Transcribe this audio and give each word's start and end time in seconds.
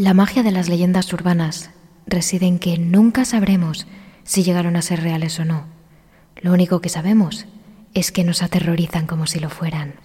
La 0.00 0.14
magia 0.14 0.42
de 0.42 0.50
las 0.50 0.70
leyendas 0.70 1.12
urbanas 1.12 1.72
reside 2.06 2.46
en 2.46 2.58
que 2.58 2.78
nunca 2.78 3.26
sabremos 3.26 3.86
si 4.24 4.42
llegaron 4.42 4.74
a 4.76 4.80
ser 4.80 5.02
reales 5.02 5.38
o 5.40 5.44
no. 5.44 5.66
Lo 6.40 6.54
único 6.54 6.80
que 6.80 6.88
sabemos 6.88 7.44
es 7.92 8.10
que 8.10 8.24
nos 8.24 8.42
aterrorizan 8.42 9.06
como 9.06 9.26
si 9.26 9.40
lo 9.40 9.50
fueran. 9.50 9.96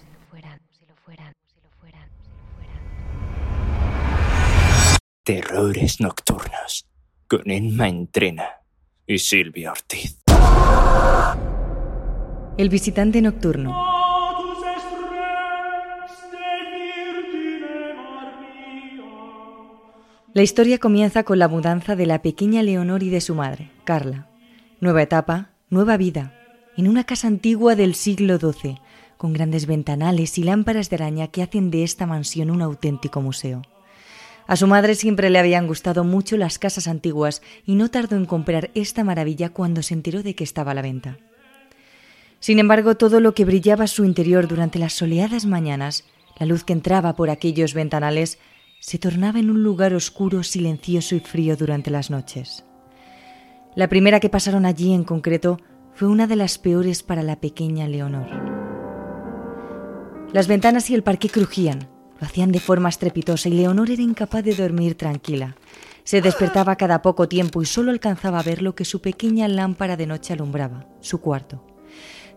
Terrores 5.24 5.98
nocturnos 5.98 6.86
con 7.26 7.50
Emma 7.50 7.88
Entrena 7.88 8.44
y 9.06 9.16
Silvia 9.18 9.72
Ortiz. 9.72 10.18
El 12.58 12.68
visitante 12.68 13.22
nocturno. 13.22 13.95
La 20.36 20.42
historia 20.42 20.76
comienza 20.76 21.22
con 21.22 21.38
la 21.38 21.48
mudanza 21.48 21.96
de 21.96 22.04
la 22.04 22.20
pequeña 22.20 22.62
Leonor 22.62 23.02
y 23.02 23.08
de 23.08 23.22
su 23.22 23.34
madre, 23.34 23.70
Carla. 23.84 24.28
Nueva 24.82 25.00
etapa, 25.00 25.52
nueva 25.70 25.96
vida, 25.96 26.34
en 26.76 26.88
una 26.88 27.04
casa 27.04 27.26
antigua 27.26 27.74
del 27.74 27.94
siglo 27.94 28.36
XII, 28.36 28.78
con 29.16 29.32
grandes 29.32 29.64
ventanales 29.64 30.36
y 30.36 30.42
lámparas 30.42 30.90
de 30.90 30.96
araña 30.96 31.28
que 31.28 31.42
hacen 31.42 31.70
de 31.70 31.84
esta 31.84 32.04
mansión 32.04 32.50
un 32.50 32.60
auténtico 32.60 33.22
museo. 33.22 33.62
A 34.46 34.56
su 34.56 34.66
madre 34.66 34.94
siempre 34.94 35.30
le 35.30 35.38
habían 35.38 35.66
gustado 35.66 36.04
mucho 36.04 36.36
las 36.36 36.58
casas 36.58 36.86
antiguas 36.86 37.40
y 37.64 37.74
no 37.76 37.90
tardó 37.90 38.16
en 38.16 38.26
comprar 38.26 38.70
esta 38.74 39.04
maravilla 39.04 39.54
cuando 39.54 39.82
se 39.82 39.94
enteró 39.94 40.22
de 40.22 40.34
que 40.34 40.44
estaba 40.44 40.72
a 40.72 40.74
la 40.74 40.82
venta. 40.82 41.16
Sin 42.40 42.58
embargo, 42.58 42.94
todo 42.98 43.20
lo 43.20 43.32
que 43.32 43.46
brillaba 43.46 43.86
su 43.86 44.04
interior 44.04 44.48
durante 44.48 44.78
las 44.78 44.92
soleadas 44.92 45.46
mañanas, 45.46 46.04
la 46.38 46.44
luz 46.44 46.62
que 46.62 46.74
entraba 46.74 47.16
por 47.16 47.30
aquellos 47.30 47.72
ventanales, 47.72 48.38
se 48.78 48.98
tornaba 48.98 49.38
en 49.38 49.50
un 49.50 49.62
lugar 49.62 49.94
oscuro, 49.94 50.42
silencioso 50.42 51.14
y 51.14 51.20
frío 51.20 51.56
durante 51.56 51.90
las 51.90 52.10
noches. 52.10 52.64
La 53.74 53.88
primera 53.88 54.20
que 54.20 54.28
pasaron 54.30 54.64
allí 54.64 54.92
en 54.92 55.04
concreto 55.04 55.58
fue 55.92 56.08
una 56.08 56.26
de 56.26 56.36
las 56.36 56.58
peores 56.58 57.02
para 57.02 57.22
la 57.22 57.40
pequeña 57.40 57.88
Leonor. 57.88 58.28
Las 60.32 60.46
ventanas 60.48 60.90
y 60.90 60.94
el 60.94 61.02
parque 61.02 61.28
crujían, 61.28 61.88
lo 62.20 62.26
hacían 62.26 62.52
de 62.52 62.60
forma 62.60 62.88
estrepitosa 62.88 63.48
y 63.48 63.52
Leonor 63.52 63.90
era 63.90 64.02
incapaz 64.02 64.44
de 64.44 64.54
dormir 64.54 64.94
tranquila. 64.94 65.56
Se 66.04 66.20
despertaba 66.20 66.76
cada 66.76 67.02
poco 67.02 67.28
tiempo 67.28 67.62
y 67.62 67.66
solo 67.66 67.90
alcanzaba 67.90 68.38
a 68.38 68.42
ver 68.42 68.62
lo 68.62 68.74
que 68.74 68.84
su 68.84 69.00
pequeña 69.00 69.48
lámpara 69.48 69.96
de 69.96 70.06
noche 70.06 70.32
alumbraba, 70.32 70.86
su 71.00 71.20
cuarto, 71.20 71.64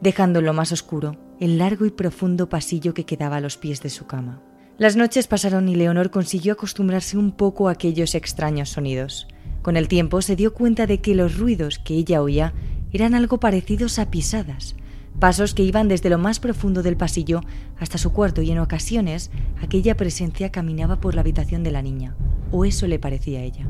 dejando 0.01 0.39
en 0.39 0.45
lo 0.45 0.53
más 0.53 0.71
oscuro 0.71 1.17
el 1.39 1.57
largo 1.57 1.85
y 1.85 1.91
profundo 1.91 2.49
pasillo 2.49 2.93
que 2.93 3.05
quedaba 3.05 3.37
a 3.37 3.41
los 3.41 3.57
pies 3.57 3.81
de 3.81 3.89
su 3.89 4.07
cama. 4.07 4.41
Las 4.79 4.95
noches 4.95 5.27
pasaron 5.27 5.67
y 5.67 5.75
Leonor 5.75 6.09
consiguió 6.09 6.53
acostumbrarse 6.53 7.17
un 7.17 7.33
poco 7.33 7.67
a 7.67 7.73
aquellos 7.73 8.15
extraños 8.15 8.69
sonidos. 8.69 9.27
Con 9.61 9.75
el 9.75 9.89
tiempo 9.89 10.21
se 10.21 10.37
dio 10.37 10.53
cuenta 10.53 10.87
de 10.87 11.01
que 11.01 11.15
los 11.15 11.37
ruidos 11.37 11.79
que 11.79 11.95
ella 11.95 12.21
oía 12.21 12.53
eran 12.93 13.13
algo 13.13 13.41
parecidos 13.41 13.99
a 13.99 14.09
pisadas, 14.09 14.77
pasos 15.19 15.53
que 15.53 15.63
iban 15.63 15.89
desde 15.89 16.09
lo 16.09 16.17
más 16.17 16.39
profundo 16.39 16.81
del 16.81 16.95
pasillo 16.95 17.41
hasta 17.77 17.97
su 17.97 18.13
cuarto 18.13 18.41
y 18.41 18.51
en 18.51 18.59
ocasiones 18.59 19.31
aquella 19.61 19.97
presencia 19.97 20.49
caminaba 20.49 21.01
por 21.01 21.13
la 21.13 21.21
habitación 21.21 21.61
de 21.61 21.71
la 21.71 21.81
niña, 21.81 22.15
o 22.53 22.63
eso 22.63 22.87
le 22.87 22.99
parecía 22.99 23.39
a 23.39 23.43
ella. 23.43 23.67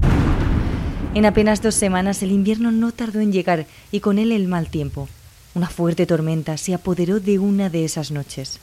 En 1.15 1.25
apenas 1.25 1.63
dos 1.63 1.73
semanas 1.73 2.21
el 2.21 2.31
invierno 2.31 2.71
no 2.71 2.91
tardó 2.91 3.19
en 3.19 3.31
llegar 3.31 3.65
y 3.91 4.01
con 4.01 4.19
él 4.19 4.31
el 4.31 4.47
mal 4.47 4.69
tiempo. 4.69 5.09
Una 5.55 5.69
fuerte 5.69 6.05
tormenta 6.05 6.55
se 6.57 6.75
apoderó 6.75 7.19
de 7.19 7.39
una 7.39 7.71
de 7.71 7.83
esas 7.83 8.11
noches. 8.11 8.59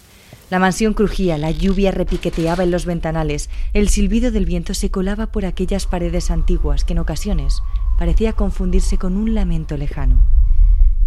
La 0.49 0.61
mansión 0.61 0.95
crujía, 0.95 1.39
la 1.39 1.51
lluvia 1.51 1.91
repiqueteaba 1.91 2.63
en 2.63 2.71
los 2.71 2.87
ventanales, 2.87 3.51
el 3.73 3.89
silbido 3.89 4.31
del 4.31 4.45
viento 4.45 4.75
se 4.75 4.91
colaba 4.91 5.27
por 5.27 5.45
aquellas 5.45 5.87
paredes 5.87 6.31
antiguas 6.31 6.85
que 6.85 6.93
en 6.93 7.01
ocasiones 7.01 7.63
parecía 7.99 8.33
confundirse 8.33 8.97
con 8.97 9.17
un 9.17 9.35
lamento 9.35 9.77
lejano. 9.77 10.23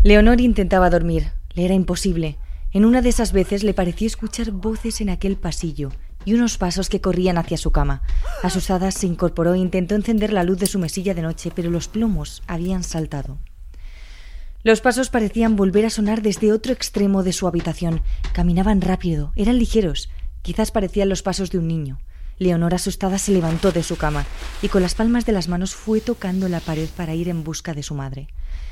Leonor 0.04 0.42
intentaba 0.42 0.90
dormir, 0.90 1.32
le 1.54 1.66
era 1.66 1.74
imposible. 1.74 2.38
En 2.74 2.84
una 2.84 3.02
de 3.02 3.10
esas 3.10 3.32
veces 3.32 3.64
le 3.64 3.74
pareció 3.74 4.08
escuchar 4.08 4.52
voces 4.52 5.00
en 5.00 5.10
aquel 5.10 5.38
pasillo 5.38 5.90
y 6.26 6.34
unos 6.34 6.58
pasos 6.58 6.90
que 6.90 7.00
corrían 7.00 7.38
hacia 7.38 7.58
su 7.58 7.72
cama. 7.72 8.02
Asustada 8.44 8.92
se 8.92 9.08
incorporó 9.08 9.54
e 9.54 9.60
intentó 9.60 9.96
encender 9.96 10.34
la 10.34 10.44
luz 10.44 10.58
de 10.60 10.68
su 10.68 10.80
mesilla 10.80 11.14
de 11.14 11.22
noche, 11.22 11.52
pero 11.56 11.72
los 11.72 11.88
plomos 11.88 12.44
habían 12.46 12.84
saltado. 12.84 13.38
Los 14.62 14.82
pasos 14.82 15.10
parecían 15.10 15.56
volver 15.56 15.86
a 15.86 15.90
sonar 15.90 16.22
desde 16.22 16.52
otro 16.52 16.74
extremo 16.74 17.24
de 17.24 17.32
su 17.32 17.48
habitación. 17.48 18.02
Caminaban 18.34 18.82
rápido, 18.82 19.32
eran 19.38 19.58
ligeros, 19.58 20.10
quizás 20.42 20.72
parecían 20.72 21.08
los 21.08 21.24
pasos 21.24 21.50
de 21.50 21.60
un 21.60 21.68
niño. 21.68 22.00
Leonor, 22.40 22.74
asustada, 22.74 23.20
se 23.20 23.32
levantó 23.32 23.72
de 23.72 23.84
su 23.84 23.96
cama 23.96 24.26
y 24.62 24.68
con 24.68 24.82
las 24.82 24.96
palmas 24.96 25.26
de 25.26 25.32
las 25.32 25.48
manos 25.48 25.76
fue 25.76 26.02
tocando 26.02 26.50
la 26.50 26.60
pared 26.60 26.90
para 26.90 27.16
ir 27.16 27.30
en 27.30 27.46
busca 27.46 27.74
de 27.74 27.84
su 27.84 27.96
madre. 27.96 28.28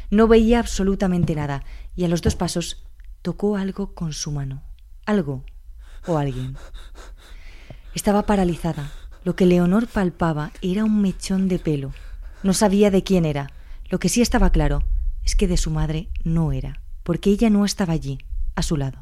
No 0.09 0.27
veía 0.27 0.59
absolutamente 0.59 1.35
nada 1.35 1.63
y 1.95 2.03
a 2.03 2.09
los 2.09 2.21
dos 2.21 2.35
pasos 2.35 2.83
tocó 3.21 3.55
algo 3.55 3.93
con 3.93 4.11
su 4.11 4.31
mano. 4.31 4.63
Algo 5.05 5.45
o 6.05 6.17
alguien. 6.17 6.57
Estaba 7.95 8.25
paralizada. 8.25 8.91
Lo 9.23 9.37
que 9.37 9.45
Leonor 9.45 9.87
palpaba 9.87 10.51
era 10.61 10.83
un 10.83 11.01
mechón 11.01 11.47
de 11.47 11.59
pelo. 11.59 11.93
No 12.43 12.53
sabía 12.53 12.91
de 12.91 13.03
quién 13.03 13.23
era. 13.25 13.51
Lo 13.89 13.99
que 13.99 14.09
sí 14.09 14.21
estaba 14.21 14.51
claro 14.51 14.83
es 15.27 15.35
que 15.35 15.45
de 15.45 15.57
su 15.57 15.71
madre 15.71 16.07
no 16.23 16.53
era, 16.53 16.79
porque 17.03 17.29
ella 17.29 17.49
no 17.49 17.65
estaba 17.65 17.91
allí, 17.91 18.17
a 18.55 18.61
su 18.61 18.77
lado. 18.77 18.97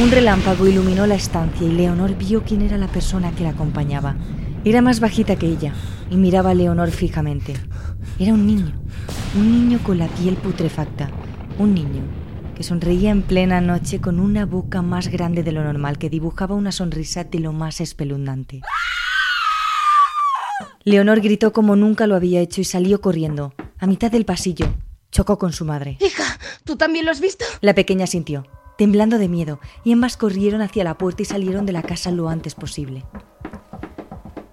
Un 0.00 0.12
relámpago 0.12 0.68
iluminó 0.68 1.08
la 1.08 1.16
estancia 1.16 1.66
y 1.66 1.72
Leonor 1.72 2.16
vio 2.16 2.44
quién 2.44 2.62
era 2.62 2.78
la 2.78 2.86
persona 2.86 3.32
que 3.32 3.42
la 3.42 3.50
acompañaba. 3.50 4.14
Era 4.64 4.82
más 4.82 5.00
bajita 5.00 5.34
que 5.34 5.48
ella 5.48 5.72
y 6.08 6.16
miraba 6.16 6.50
a 6.50 6.54
Leonor 6.54 6.92
fijamente. 6.92 7.54
Era 8.20 8.32
un 8.32 8.46
niño, 8.46 8.72
un 9.34 9.50
niño 9.50 9.80
con 9.82 9.98
la 9.98 10.06
piel 10.06 10.36
putrefacta, 10.36 11.10
un 11.58 11.74
niño 11.74 12.02
que 12.54 12.62
sonreía 12.62 13.10
en 13.10 13.22
plena 13.22 13.60
noche 13.60 14.00
con 14.00 14.20
una 14.20 14.46
boca 14.46 14.82
más 14.82 15.08
grande 15.08 15.42
de 15.42 15.50
lo 15.50 15.64
normal 15.64 15.98
que 15.98 16.10
dibujaba 16.10 16.54
una 16.54 16.70
sonrisa 16.70 17.24
de 17.24 17.40
lo 17.40 17.52
más 17.52 17.80
espeluznante. 17.80 18.60
Leonor 20.84 21.20
gritó 21.22 21.52
como 21.52 21.74
nunca 21.74 22.06
lo 22.06 22.14
había 22.14 22.40
hecho 22.40 22.60
y 22.60 22.64
salió 22.64 23.00
corriendo. 23.00 23.52
A 23.78 23.86
mitad 23.86 24.10
del 24.10 24.24
pasillo, 24.24 24.66
chocó 25.10 25.38
con 25.38 25.52
su 25.52 25.64
madre. 25.64 25.98
Hija, 26.00 26.38
¿tú 26.64 26.76
también 26.76 27.04
lo 27.04 27.10
has 27.10 27.20
visto? 27.20 27.44
La 27.60 27.74
pequeña 27.74 28.06
sintió, 28.06 28.46
temblando 28.78 29.18
de 29.18 29.28
miedo, 29.28 29.60
y 29.84 29.92
ambas 29.92 30.16
corrieron 30.16 30.62
hacia 30.62 30.84
la 30.84 30.96
puerta 30.96 31.22
y 31.22 31.26
salieron 31.26 31.66
de 31.66 31.72
la 31.72 31.82
casa 31.82 32.10
lo 32.10 32.28
antes 32.28 32.54
posible. 32.54 33.04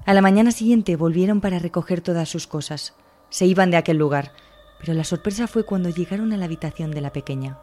A 0.06 0.14
la 0.14 0.22
mañana 0.22 0.52
siguiente 0.52 0.98
volvieron 0.98 1.40
para 1.40 1.60
recoger 1.60 2.02
todas 2.02 2.28
sus 2.28 2.48
cosas. 2.48 2.94
Se 3.30 3.46
iban 3.46 3.72
de 3.72 3.78
aquel 3.78 3.98
lugar, 3.98 4.34
pero 4.80 4.94
la 4.94 5.06
sorpresa 5.06 5.48
fue 5.48 5.66
cuando 5.66 5.90
llegaron 5.90 6.34
a 6.34 6.38
la 6.38 6.46
habitación 6.46 6.92
de 6.92 7.02
la 7.02 7.14
pequeña. 7.14 7.60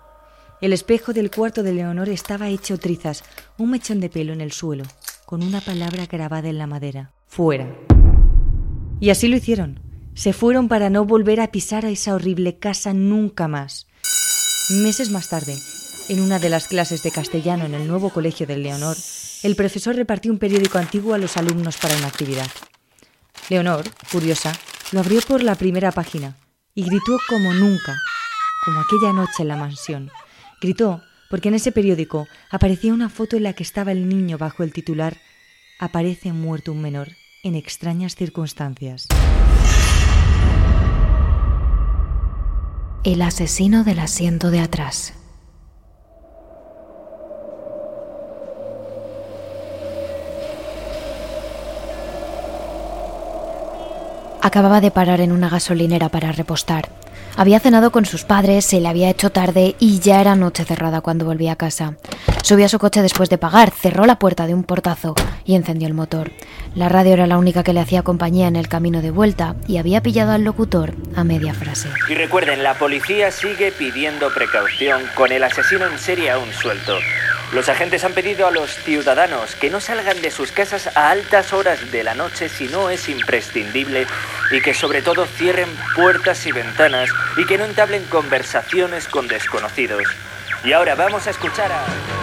El 0.62 0.72
espejo 0.72 1.12
del 1.12 1.30
cuarto 1.30 1.62
de 1.62 1.74
Leonor 1.74 2.08
estaba 2.08 2.48
hecho 2.48 2.78
trizas, 2.78 3.24
un 3.58 3.70
mechón 3.70 4.00
de 4.00 4.08
pelo 4.08 4.32
en 4.32 4.40
el 4.40 4.52
suelo, 4.52 4.84
con 5.26 5.42
una 5.42 5.60
palabra 5.60 6.06
grabada 6.06 6.48
en 6.48 6.58
la 6.58 6.66
madera. 6.66 7.12
Fuera. 7.26 7.66
Y 9.00 9.10
así 9.10 9.28
lo 9.28 9.36
hicieron. 9.36 9.89
Se 10.20 10.34
fueron 10.34 10.68
para 10.68 10.90
no 10.90 11.06
volver 11.06 11.40
a 11.40 11.50
pisar 11.50 11.86
a 11.86 11.88
esa 11.88 12.14
horrible 12.14 12.58
casa 12.58 12.92
nunca 12.92 13.48
más. 13.48 13.86
Meses 14.68 15.08
más 15.08 15.30
tarde, 15.30 15.56
en 16.10 16.20
una 16.20 16.38
de 16.38 16.50
las 16.50 16.68
clases 16.68 17.02
de 17.02 17.10
castellano 17.10 17.64
en 17.64 17.72
el 17.72 17.88
nuevo 17.88 18.10
colegio 18.10 18.46
del 18.46 18.62
Leonor, 18.62 18.98
el 19.42 19.56
profesor 19.56 19.96
repartió 19.96 20.30
un 20.30 20.38
periódico 20.38 20.76
antiguo 20.76 21.14
a 21.14 21.18
los 21.18 21.38
alumnos 21.38 21.78
para 21.78 21.96
una 21.96 22.08
actividad. 22.08 22.46
Leonor, 23.48 23.86
curiosa, 24.12 24.52
lo 24.92 25.00
abrió 25.00 25.22
por 25.22 25.42
la 25.42 25.54
primera 25.54 25.90
página 25.90 26.36
y 26.74 26.82
gritó 26.82 27.16
como 27.26 27.54
nunca, 27.54 27.96
como 28.66 28.82
aquella 28.82 29.14
noche 29.14 29.40
en 29.40 29.48
la 29.48 29.56
mansión. 29.56 30.10
Gritó 30.60 31.00
porque 31.30 31.48
en 31.48 31.54
ese 31.54 31.72
periódico 31.72 32.28
aparecía 32.50 32.92
una 32.92 33.08
foto 33.08 33.38
en 33.38 33.44
la 33.44 33.54
que 33.54 33.62
estaba 33.62 33.90
el 33.90 34.06
niño 34.06 34.36
bajo 34.36 34.64
el 34.64 34.74
titular 34.74 35.16
Aparece 35.78 36.34
muerto 36.34 36.72
un 36.72 36.82
menor 36.82 37.08
en 37.42 37.54
extrañas 37.54 38.16
circunstancias. 38.16 39.06
El 43.02 43.22
asesino 43.22 43.82
del 43.82 43.98
asiento 43.98 44.50
de 44.50 44.60
atrás. 44.60 45.14
Acababa 54.42 54.82
de 54.82 54.90
parar 54.90 55.22
en 55.22 55.32
una 55.32 55.48
gasolinera 55.48 56.10
para 56.10 56.30
repostar. 56.32 56.90
Había 57.38 57.58
cenado 57.58 57.90
con 57.90 58.04
sus 58.04 58.24
padres, 58.24 58.66
se 58.66 58.82
le 58.82 58.88
había 58.88 59.08
hecho 59.08 59.30
tarde 59.30 59.76
y 59.78 60.00
ya 60.00 60.20
era 60.20 60.36
noche 60.36 60.66
cerrada 60.66 61.00
cuando 61.00 61.24
volvía 61.24 61.52
a 61.52 61.56
casa. 61.56 61.94
Subió 62.42 62.66
a 62.66 62.68
su 62.68 62.78
coche 62.78 63.00
después 63.00 63.30
de 63.30 63.38
pagar, 63.38 63.70
cerró 63.70 64.04
la 64.04 64.18
puerta 64.18 64.46
de 64.46 64.52
un 64.52 64.64
portazo 64.64 65.14
y 65.50 65.56
encendió 65.56 65.88
el 65.88 65.94
motor. 65.94 66.30
La 66.76 66.88
radio 66.88 67.14
era 67.14 67.26
la 67.26 67.36
única 67.36 67.64
que 67.64 67.72
le 67.72 67.80
hacía 67.80 68.02
compañía 68.02 68.46
en 68.46 68.54
el 68.54 68.68
camino 68.68 69.02
de 69.02 69.10
vuelta 69.10 69.56
y 69.66 69.78
había 69.78 70.00
pillado 70.00 70.30
al 70.30 70.44
locutor 70.44 70.94
a 71.16 71.24
media 71.24 71.54
frase. 71.54 71.88
Y 72.08 72.14
recuerden, 72.14 72.62
la 72.62 72.74
policía 72.74 73.32
sigue 73.32 73.72
pidiendo 73.72 74.32
precaución 74.32 75.02
con 75.16 75.32
el 75.32 75.42
asesino 75.42 75.86
en 75.86 75.98
serie 75.98 76.30
aún 76.30 76.52
suelto. 76.52 76.96
Los 77.52 77.68
agentes 77.68 78.04
han 78.04 78.12
pedido 78.12 78.46
a 78.46 78.52
los 78.52 78.70
ciudadanos 78.70 79.56
que 79.56 79.70
no 79.70 79.80
salgan 79.80 80.22
de 80.22 80.30
sus 80.30 80.52
casas 80.52 80.96
a 80.96 81.10
altas 81.10 81.52
horas 81.52 81.90
de 81.90 82.04
la 82.04 82.14
noche 82.14 82.48
si 82.48 82.68
no 82.68 82.88
es 82.88 83.08
imprescindible 83.08 84.06
y 84.52 84.60
que 84.60 84.72
sobre 84.72 85.02
todo 85.02 85.26
cierren 85.26 85.68
puertas 85.96 86.46
y 86.46 86.52
ventanas 86.52 87.10
y 87.36 87.44
que 87.46 87.58
no 87.58 87.64
entablen 87.64 88.04
conversaciones 88.04 89.08
con 89.08 89.26
desconocidos. 89.26 90.04
Y 90.62 90.72
ahora 90.72 90.94
vamos 90.94 91.26
a 91.26 91.30
escuchar 91.30 91.72
a... 91.72 92.19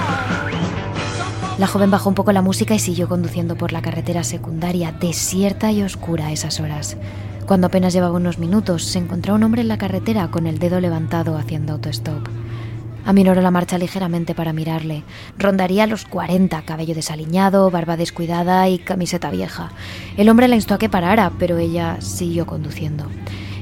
La 1.57 1.65
joven 1.65 1.89
bajó 1.89 2.09
un 2.09 2.15
poco 2.15 2.31
la 2.31 2.43
música 2.43 2.75
y 2.75 2.79
siguió 2.79 3.09
conduciendo 3.09 3.55
por 3.55 3.71
la 3.71 3.81
carretera 3.81 4.23
secundaria, 4.23 4.91
desierta 4.91 5.71
y 5.71 5.81
oscura 5.81 6.27
a 6.27 6.31
esas 6.31 6.59
horas. 6.59 6.97
Cuando 7.47 7.65
apenas 7.65 7.93
llevaba 7.93 8.15
unos 8.15 8.37
minutos, 8.37 8.83
se 8.83 8.99
encontró 8.99 9.33
un 9.33 9.41
hombre 9.41 9.61
en 9.61 9.67
la 9.67 9.79
carretera 9.79 10.27
con 10.29 10.45
el 10.45 10.59
dedo 10.59 10.79
levantado 10.79 11.35
haciendo 11.35 11.73
autostop. 11.73 12.27
Aminoró 13.05 13.41
la 13.41 13.49
marcha 13.49 13.79
ligeramente 13.79 14.35
para 14.35 14.53
mirarle. 14.53 15.03
Rondaría 15.39 15.87
los 15.87 16.05
40, 16.05 16.61
cabello 16.61 16.93
desaliñado, 16.93 17.71
barba 17.71 17.97
descuidada 17.97 18.69
y 18.69 18.77
camiseta 18.77 19.31
vieja. 19.31 19.71
El 20.15 20.29
hombre 20.29 20.47
la 20.47 20.55
instó 20.55 20.75
a 20.75 20.77
que 20.77 20.89
parara, 20.89 21.31
pero 21.39 21.57
ella 21.57 21.97
siguió 22.01 22.45
conduciendo. 22.45 23.07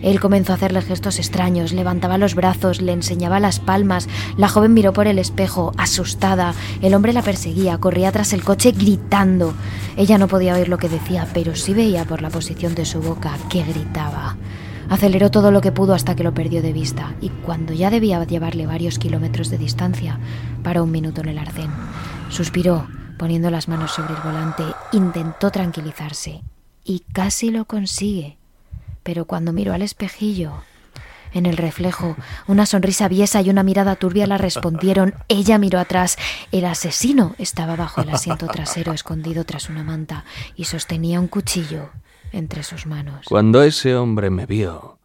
Él 0.01 0.19
comenzó 0.19 0.51
a 0.51 0.55
hacerle 0.55 0.81
gestos 0.81 1.19
extraños, 1.19 1.73
levantaba 1.73 2.17
los 2.17 2.35
brazos, 2.35 2.81
le 2.81 2.93
enseñaba 2.93 3.39
las 3.39 3.59
palmas. 3.59 4.07
La 4.37 4.47
joven 4.47 4.73
miró 4.73 4.93
por 4.93 5.07
el 5.07 5.19
espejo, 5.19 5.71
asustada. 5.77 6.53
El 6.81 6.93
hombre 6.93 7.13
la 7.13 7.21
perseguía, 7.21 7.77
corría 7.77 8.11
tras 8.11 8.33
el 8.33 8.43
coche 8.43 8.71
gritando. 8.71 9.53
Ella 9.97 10.17
no 10.17 10.27
podía 10.27 10.55
oír 10.55 10.69
lo 10.69 10.77
que 10.77 10.89
decía, 10.89 11.27
pero 11.33 11.55
sí 11.55 11.73
veía 11.73 12.05
por 12.05 12.21
la 12.21 12.29
posición 12.29 12.75
de 12.75 12.85
su 12.85 13.01
boca 13.01 13.37
que 13.49 13.63
gritaba. 13.63 14.37
Aceleró 14.89 15.31
todo 15.31 15.51
lo 15.51 15.61
que 15.61 15.71
pudo 15.71 15.93
hasta 15.93 16.15
que 16.15 16.23
lo 16.23 16.33
perdió 16.33 16.61
de 16.61 16.73
vista 16.73 17.15
y 17.19 17.29
cuando 17.29 17.73
ya 17.73 17.89
debía 17.89 18.23
llevarle 18.23 18.67
varios 18.67 18.99
kilómetros 18.99 19.49
de 19.49 19.57
distancia, 19.57 20.19
paró 20.63 20.83
un 20.83 20.91
minuto 20.91 21.21
en 21.21 21.29
el 21.29 21.39
arcén. 21.39 21.71
Suspiró, 22.29 22.87
poniendo 23.17 23.49
las 23.49 23.67
manos 23.67 23.91
sobre 23.91 24.13
el 24.13 24.21
volante, 24.21 24.63
intentó 24.91 25.49
tranquilizarse 25.49 26.43
y 26.83 26.99
casi 27.11 27.49
lo 27.49 27.65
consigue. 27.65 28.37
Pero 29.05 29.25
cuando 29.25 29.53
miró 29.53 29.71
al 29.75 29.83
espejillo, 29.83 30.63
en 31.31 31.45
el 31.45 31.57
reflejo, 31.57 32.15
una 32.47 32.65
sonrisa 32.65 33.05
aviesa 33.05 33.39
y 33.39 33.51
una 33.51 33.61
mirada 33.61 33.95
turbia 33.95 34.25
la 34.25 34.39
respondieron. 34.39 35.13
Ella 35.27 35.59
miró 35.59 35.77
atrás. 35.77 36.17
El 36.51 36.65
asesino 36.65 37.35
estaba 37.37 37.75
bajo 37.75 38.01
el 38.01 38.09
asiento 38.09 38.47
trasero, 38.47 38.93
escondido 38.93 39.43
tras 39.43 39.69
una 39.69 39.83
manta, 39.83 40.25
y 40.55 40.63
sostenía 40.63 41.19
un 41.19 41.27
cuchillo 41.27 41.91
entre 42.31 42.63
sus 42.63 42.87
manos. 42.87 43.27
Cuando 43.27 43.61
ese 43.61 43.95
hombre 43.95 44.31
me 44.31 44.47
vio, 44.47 44.97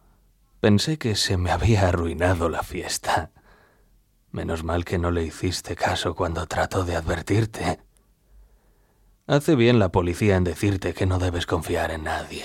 pensé 0.61 0.97
que 0.97 1.15
se 1.15 1.37
me 1.37 1.51
había 1.51 1.87
arruinado 1.87 2.49
la 2.49 2.63
fiesta. 2.63 3.29
Menos 4.31 4.63
mal 4.63 4.83
que 4.83 4.97
no 4.97 5.11
le 5.11 5.25
hiciste 5.25 5.75
caso 5.75 6.15
cuando 6.15 6.47
trató 6.47 6.85
de 6.85 6.95
advertirte. 6.95 7.79
Hace 9.27 9.55
bien 9.55 9.77
la 9.77 9.89
policía 9.89 10.37
en 10.37 10.43
decirte 10.43 10.95
que 10.95 11.05
no 11.05 11.19
debes 11.19 11.45
confiar 11.45 11.91
en 11.91 12.05
nadie. 12.05 12.43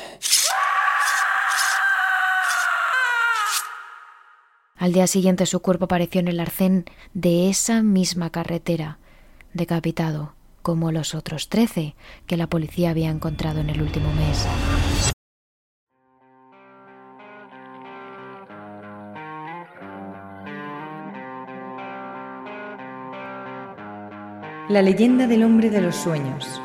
Al 4.79 4.93
día 4.93 5.07
siguiente 5.07 5.47
su 5.47 5.61
cuerpo 5.61 5.87
apareció 5.87 6.21
en 6.21 6.29
el 6.29 6.39
arcén 6.39 6.85
de 7.15 7.49
esa 7.49 7.83
misma 7.83 8.31
carretera, 8.31 8.99
decapitado 9.55 10.35
como 10.61 10.93
los 10.93 11.15
otros 11.15 11.49
trece 11.49 11.95
que 12.27 12.37
la 12.37 12.49
policía 12.49 12.91
había 12.91 13.09
encontrado 13.09 13.61
en 13.61 13.71
el 13.71 13.81
último 13.81 14.13
mes. 14.13 14.47
La 24.69 24.83
leyenda 24.83 25.29
del 25.29 25.45
hombre 25.45 25.71
de 25.71 25.81
los 25.81 25.95
sueños. 25.95 26.61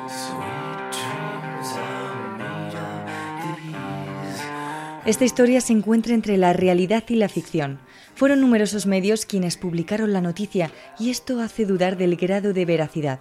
Esta 5.06 5.24
historia 5.25 5.62
se 5.62 5.74
encuentra 5.74 6.13
entre 6.13 6.38
la 6.38 6.54
realidad 6.54 7.04
y 7.08 7.16
la 7.16 7.30
ficción. 7.30 7.80
Fueron 8.22 8.40
numerosos 8.40 8.86
medios 8.86 9.26
quienes 9.26 9.58
publicaron 9.58 10.14
la 10.14 10.22
noticia 10.22 10.70
y 11.00 11.10
esto 11.10 11.42
hace 11.42 11.66
dudar 11.66 11.98
del 11.98 12.18
grado 12.18 12.54
de 12.54 12.66
veracidad. 12.66 13.20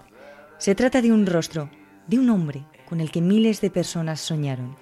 Se 0.58 0.74
trata 0.74 1.00
de 1.00 1.10
un 1.10 1.24
rostro, 1.24 1.70
de 2.06 2.18
un 2.18 2.28
hombre 2.28 2.66
con 2.86 3.00
el 3.00 3.10
que 3.10 3.22
miles 3.22 3.62
de 3.62 3.70
personas 3.70 4.20
soñaron. 4.20 4.76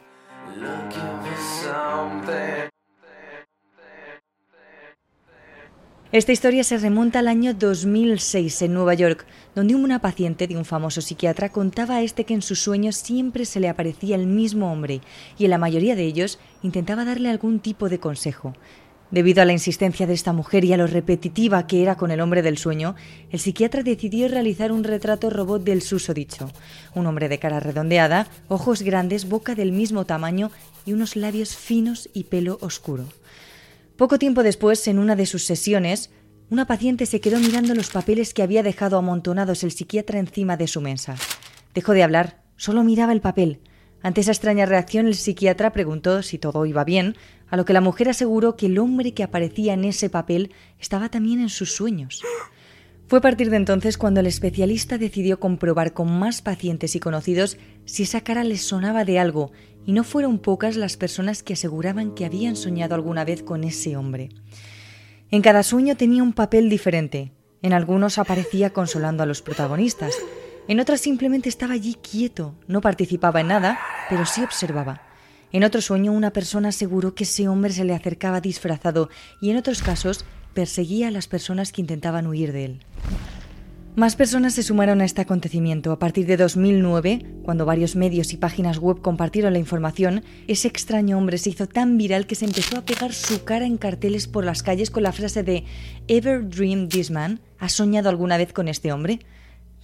Esta 6.10 6.32
historia 6.32 6.64
se 6.64 6.78
remonta 6.78 7.20
al 7.20 7.28
año 7.28 7.54
2006 7.54 8.62
en 8.62 8.74
Nueva 8.74 8.94
York, 8.94 9.24
donde 9.54 9.76
una 9.76 10.00
paciente 10.00 10.48
de 10.48 10.56
un 10.56 10.64
famoso 10.64 11.00
psiquiatra 11.00 11.50
contaba 11.50 11.94
a 11.94 12.02
este 12.02 12.24
que 12.24 12.34
en 12.34 12.42
sus 12.42 12.58
sueños 12.58 12.96
siempre 12.96 13.44
se 13.44 13.60
le 13.60 13.68
aparecía 13.68 14.16
el 14.16 14.26
mismo 14.26 14.72
hombre 14.72 15.00
y 15.38 15.44
en 15.44 15.50
la 15.50 15.58
mayoría 15.58 15.94
de 15.94 16.02
ellos 16.02 16.40
intentaba 16.64 17.04
darle 17.04 17.28
algún 17.28 17.60
tipo 17.60 17.88
de 17.88 18.00
consejo. 18.00 18.54
Debido 19.10 19.40
a 19.40 19.46
la 19.46 19.54
insistencia 19.54 20.06
de 20.06 20.12
esta 20.12 20.34
mujer 20.34 20.66
y 20.66 20.74
a 20.74 20.76
lo 20.76 20.86
repetitiva 20.86 21.66
que 21.66 21.82
era 21.82 21.96
con 21.96 22.10
el 22.10 22.20
hombre 22.20 22.42
del 22.42 22.58
sueño, 22.58 22.94
el 23.30 23.40
psiquiatra 23.40 23.82
decidió 23.82 24.28
realizar 24.28 24.70
un 24.70 24.84
retrato 24.84 25.30
robot 25.30 25.64
del 25.64 25.80
susodicho. 25.80 26.50
Un 26.94 27.06
hombre 27.06 27.30
de 27.30 27.38
cara 27.38 27.58
redondeada, 27.58 28.26
ojos 28.48 28.82
grandes, 28.82 29.26
boca 29.26 29.54
del 29.54 29.72
mismo 29.72 30.04
tamaño 30.04 30.50
y 30.84 30.92
unos 30.92 31.16
labios 31.16 31.56
finos 31.56 32.10
y 32.12 32.24
pelo 32.24 32.58
oscuro. 32.60 33.04
Poco 33.96 34.18
tiempo 34.18 34.42
después, 34.42 34.86
en 34.88 34.98
una 34.98 35.16
de 35.16 35.24
sus 35.24 35.44
sesiones, 35.44 36.10
una 36.50 36.66
paciente 36.66 37.06
se 37.06 37.20
quedó 37.20 37.40
mirando 37.40 37.74
los 37.74 37.90
papeles 37.90 38.34
que 38.34 38.42
había 38.42 38.62
dejado 38.62 38.98
amontonados 38.98 39.64
el 39.64 39.72
psiquiatra 39.72 40.18
encima 40.18 40.58
de 40.58 40.66
su 40.66 40.82
mesa. 40.82 41.16
Dejó 41.74 41.92
de 41.92 42.02
hablar, 42.02 42.42
solo 42.56 42.84
miraba 42.84 43.12
el 43.12 43.20
papel. 43.22 43.60
Ante 44.02 44.20
esa 44.20 44.32
extraña 44.32 44.66
reacción, 44.66 45.06
el 45.06 45.14
psiquiatra 45.14 45.72
preguntó 45.72 46.22
si 46.22 46.38
todo 46.38 46.64
iba 46.66 46.84
bien, 46.84 47.16
a 47.48 47.56
lo 47.56 47.64
que 47.64 47.72
la 47.72 47.80
mujer 47.80 48.08
aseguró 48.08 48.56
que 48.56 48.66
el 48.66 48.78
hombre 48.78 49.12
que 49.12 49.22
aparecía 49.22 49.74
en 49.74 49.84
ese 49.84 50.10
papel 50.10 50.52
estaba 50.78 51.08
también 51.08 51.40
en 51.40 51.48
sus 51.48 51.74
sueños. 51.74 52.22
Fue 53.08 53.20
a 53.20 53.22
partir 53.22 53.48
de 53.48 53.56
entonces 53.56 53.96
cuando 53.96 54.20
el 54.20 54.26
especialista 54.26 54.98
decidió 54.98 55.40
comprobar 55.40 55.94
con 55.94 56.18
más 56.18 56.42
pacientes 56.42 56.94
y 56.94 57.00
conocidos 57.00 57.56
si 57.86 58.02
esa 58.02 58.20
cara 58.20 58.44
les 58.44 58.60
sonaba 58.60 59.04
de 59.04 59.18
algo, 59.18 59.50
y 59.86 59.92
no 59.92 60.04
fueron 60.04 60.38
pocas 60.38 60.76
las 60.76 60.98
personas 60.98 61.42
que 61.42 61.54
aseguraban 61.54 62.14
que 62.14 62.26
habían 62.26 62.54
soñado 62.54 62.94
alguna 62.94 63.24
vez 63.24 63.42
con 63.42 63.64
ese 63.64 63.96
hombre. 63.96 64.28
En 65.30 65.40
cada 65.40 65.62
sueño 65.62 65.96
tenía 65.96 66.22
un 66.22 66.34
papel 66.34 66.68
diferente. 66.68 67.32
En 67.62 67.72
algunos 67.72 68.18
aparecía 68.18 68.70
consolando 68.74 69.22
a 69.22 69.26
los 69.26 69.40
protagonistas, 69.40 70.14
en 70.68 70.80
otras 70.80 71.00
simplemente 71.00 71.48
estaba 71.48 71.74
allí 71.74 71.94
quieto, 71.94 72.54
no 72.66 72.80
participaba 72.80 73.40
en 73.40 73.48
nada, 73.48 73.78
pero 74.08 74.26
sí 74.26 74.42
observaba. 74.42 75.02
En 75.50 75.64
otro 75.64 75.80
sueño 75.80 76.12
una 76.12 76.32
persona 76.32 76.68
aseguró 76.68 77.14
que 77.14 77.24
ese 77.24 77.48
hombre 77.48 77.72
se 77.72 77.84
le 77.84 77.94
acercaba 77.94 78.42
disfrazado 78.42 79.08
y 79.40 79.50
en 79.50 79.56
otros 79.56 79.82
casos 79.82 80.26
perseguía 80.52 81.08
a 81.08 81.10
las 81.10 81.26
personas 81.26 81.72
que 81.72 81.80
intentaban 81.80 82.26
huir 82.26 82.52
de 82.52 82.64
él. 82.66 82.80
Más 83.96 84.14
personas 84.14 84.54
se 84.54 84.62
sumaron 84.62 85.00
a 85.00 85.04
este 85.04 85.22
acontecimiento. 85.22 85.90
A 85.90 85.98
partir 85.98 86.26
de 86.26 86.36
2009, 86.36 87.40
cuando 87.42 87.64
varios 87.64 87.96
medios 87.96 88.32
y 88.32 88.36
páginas 88.36 88.78
web 88.78 89.00
compartieron 89.00 89.54
la 89.54 89.58
información, 89.58 90.22
ese 90.46 90.68
extraño 90.68 91.18
hombre 91.18 91.38
se 91.38 91.50
hizo 91.50 91.66
tan 91.66 91.98
viral 91.98 92.28
que 92.28 92.36
se 92.36 92.44
empezó 92.44 92.78
a 92.78 92.84
pegar 92.84 93.12
su 93.12 93.42
cara 93.42 93.66
en 93.66 93.76
carteles 93.76 94.28
por 94.28 94.44
las 94.44 94.62
calles 94.62 94.90
con 94.90 95.02
la 95.02 95.10
frase 95.10 95.42
de 95.42 95.64
Ever 96.06 96.48
Dream 96.48 96.88
This 96.88 97.10
Man? 97.10 97.40
¿Has 97.58 97.72
soñado 97.72 98.08
alguna 98.08 98.36
vez 98.36 98.52
con 98.52 98.68
este 98.68 98.92
hombre? 98.92 99.18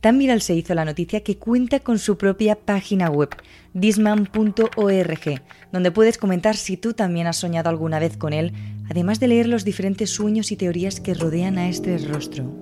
Tan 0.05 0.19
viral 0.19 0.43
se 0.43 0.55
hizo 0.55 0.75
la 0.75 0.85
noticia 0.85 1.23
que 1.23 1.39
cuenta 1.39 1.81
con 1.81 1.99
su 1.99 2.19
propia 2.19 2.57
página 2.57 3.09
web, 3.09 3.31
disman.org, 3.73 5.43
donde 5.73 5.91
puedes 5.93 6.19
comentar 6.19 6.57
si 6.57 6.77
tú 6.77 6.93
también 6.93 7.27
has 7.27 7.39
soñado 7.39 7.71
alguna 7.71 7.99
vez 7.99 8.19
con 8.19 8.35
él, 8.35 8.53
además 8.91 9.19
de 9.19 9.29
leer 9.29 9.47
los 9.47 9.65
diferentes 9.65 10.11
sueños 10.11 10.53
y 10.53 10.57
teorías 10.57 11.01
que 11.01 11.15
rodean 11.15 11.57
a 11.57 11.71
este 11.71 11.97
rostro. 11.97 12.53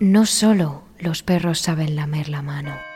No 0.00 0.26
solo 0.26 0.82
los 0.98 1.22
perros 1.22 1.60
saben 1.60 1.94
lamer 1.94 2.28
la 2.28 2.42
mano. 2.42 2.91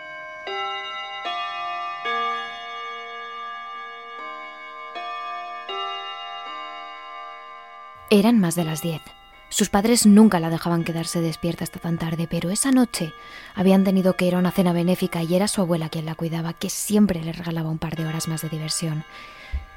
Eran 8.19 8.41
más 8.41 8.55
de 8.55 8.65
las 8.65 8.81
diez. 8.81 9.03
Sus 9.51 9.69
padres 9.69 10.07
nunca 10.07 10.41
la 10.41 10.49
dejaban 10.49 10.85
quedarse 10.85 11.21
despierta 11.21 11.65
hasta 11.65 11.81
tan 11.81 11.99
tarde, 11.99 12.27
pero 12.27 12.49
esa 12.49 12.73
noche 12.73 13.13
habían 13.55 13.85
tenido 13.85 14.15
que 14.17 14.25
ir 14.25 14.35
a 14.35 14.39
una 14.39 14.53
cena 14.53 14.73
benéfica 14.73 15.23
y 15.23 15.35
era 15.35 15.49
su 15.49 15.61
abuela 15.61 15.91
quien 15.91 16.07
la 16.07 16.15
cuidaba, 16.15 16.55
que 16.55 16.71
siempre 16.71 17.23
le 17.23 17.35
regalaba 17.35 17.69
un 17.69 17.77
par 17.77 17.95
de 17.95 18.07
horas 18.07 18.27
más 18.27 18.41
de 18.41 18.49
diversión. 18.49 19.05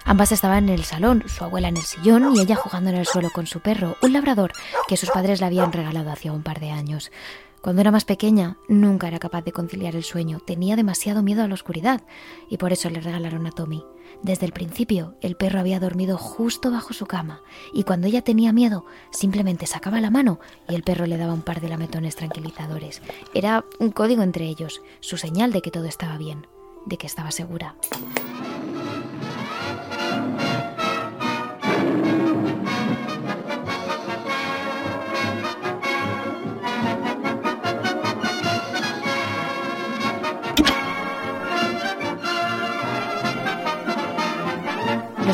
Ambas 0.05 0.31
estaban 0.31 0.69
en 0.69 0.75
el 0.75 0.85
salón, 0.85 1.25
su 1.27 1.43
abuela 1.43 1.67
en 1.67 1.75
el 1.75 1.83
sillón 1.83 2.33
y 2.33 2.39
ella 2.39 2.55
jugando 2.55 2.91
en 2.91 2.95
el 2.95 3.05
suelo 3.05 3.29
con 3.29 3.45
su 3.45 3.59
perro, 3.59 3.97
un 4.01 4.13
labrador 4.13 4.53
que 4.87 4.95
sus 4.95 5.09
padres 5.09 5.41
le 5.41 5.47
habían 5.47 5.73
regalado 5.73 6.09
hacía 6.09 6.31
un 6.31 6.41
par 6.41 6.61
de 6.61 6.71
años. 6.71 7.11
Cuando 7.61 7.81
era 7.81 7.91
más 7.91 8.05
pequeña, 8.05 8.57
nunca 8.69 9.07
era 9.07 9.19
capaz 9.19 9.43
de 9.43 9.51
conciliar 9.51 9.95
el 9.95 10.03
sueño, 10.03 10.39
tenía 10.39 10.77
demasiado 10.77 11.21
miedo 11.23 11.43
a 11.43 11.47
la 11.47 11.53
oscuridad 11.53 12.01
y 12.49 12.57
por 12.57 12.71
eso 12.71 12.89
le 12.89 13.01
regalaron 13.01 13.45
a 13.47 13.51
Tommy. 13.51 13.83
Desde 14.23 14.45
el 14.45 14.53
principio, 14.53 15.15
el 15.21 15.35
perro 15.35 15.59
había 15.59 15.79
dormido 15.79 16.17
justo 16.17 16.71
bajo 16.71 16.93
su 16.93 17.05
cama 17.05 17.41
y 17.73 17.83
cuando 17.83 18.07
ella 18.07 18.21
tenía 18.21 18.53
miedo, 18.53 18.85
simplemente 19.11 19.65
sacaba 19.65 19.99
la 19.99 20.09
mano 20.09 20.39
y 20.69 20.75
el 20.75 20.83
perro 20.83 21.05
le 21.05 21.17
daba 21.17 21.33
un 21.33 21.41
par 21.41 21.59
de 21.59 21.69
lametones 21.69 22.15
tranquilizadores. 22.15 23.01
Era 23.33 23.65
un 23.79 23.91
código 23.91 24.23
entre 24.23 24.45
ellos, 24.45 24.81
su 25.01 25.17
señal 25.17 25.51
de 25.51 25.61
que 25.61 25.71
todo 25.71 25.85
estaba 25.85 26.17
bien, 26.17 26.47
de 26.85 26.97
que 26.97 27.07
estaba 27.07 27.31
segura. 27.31 27.75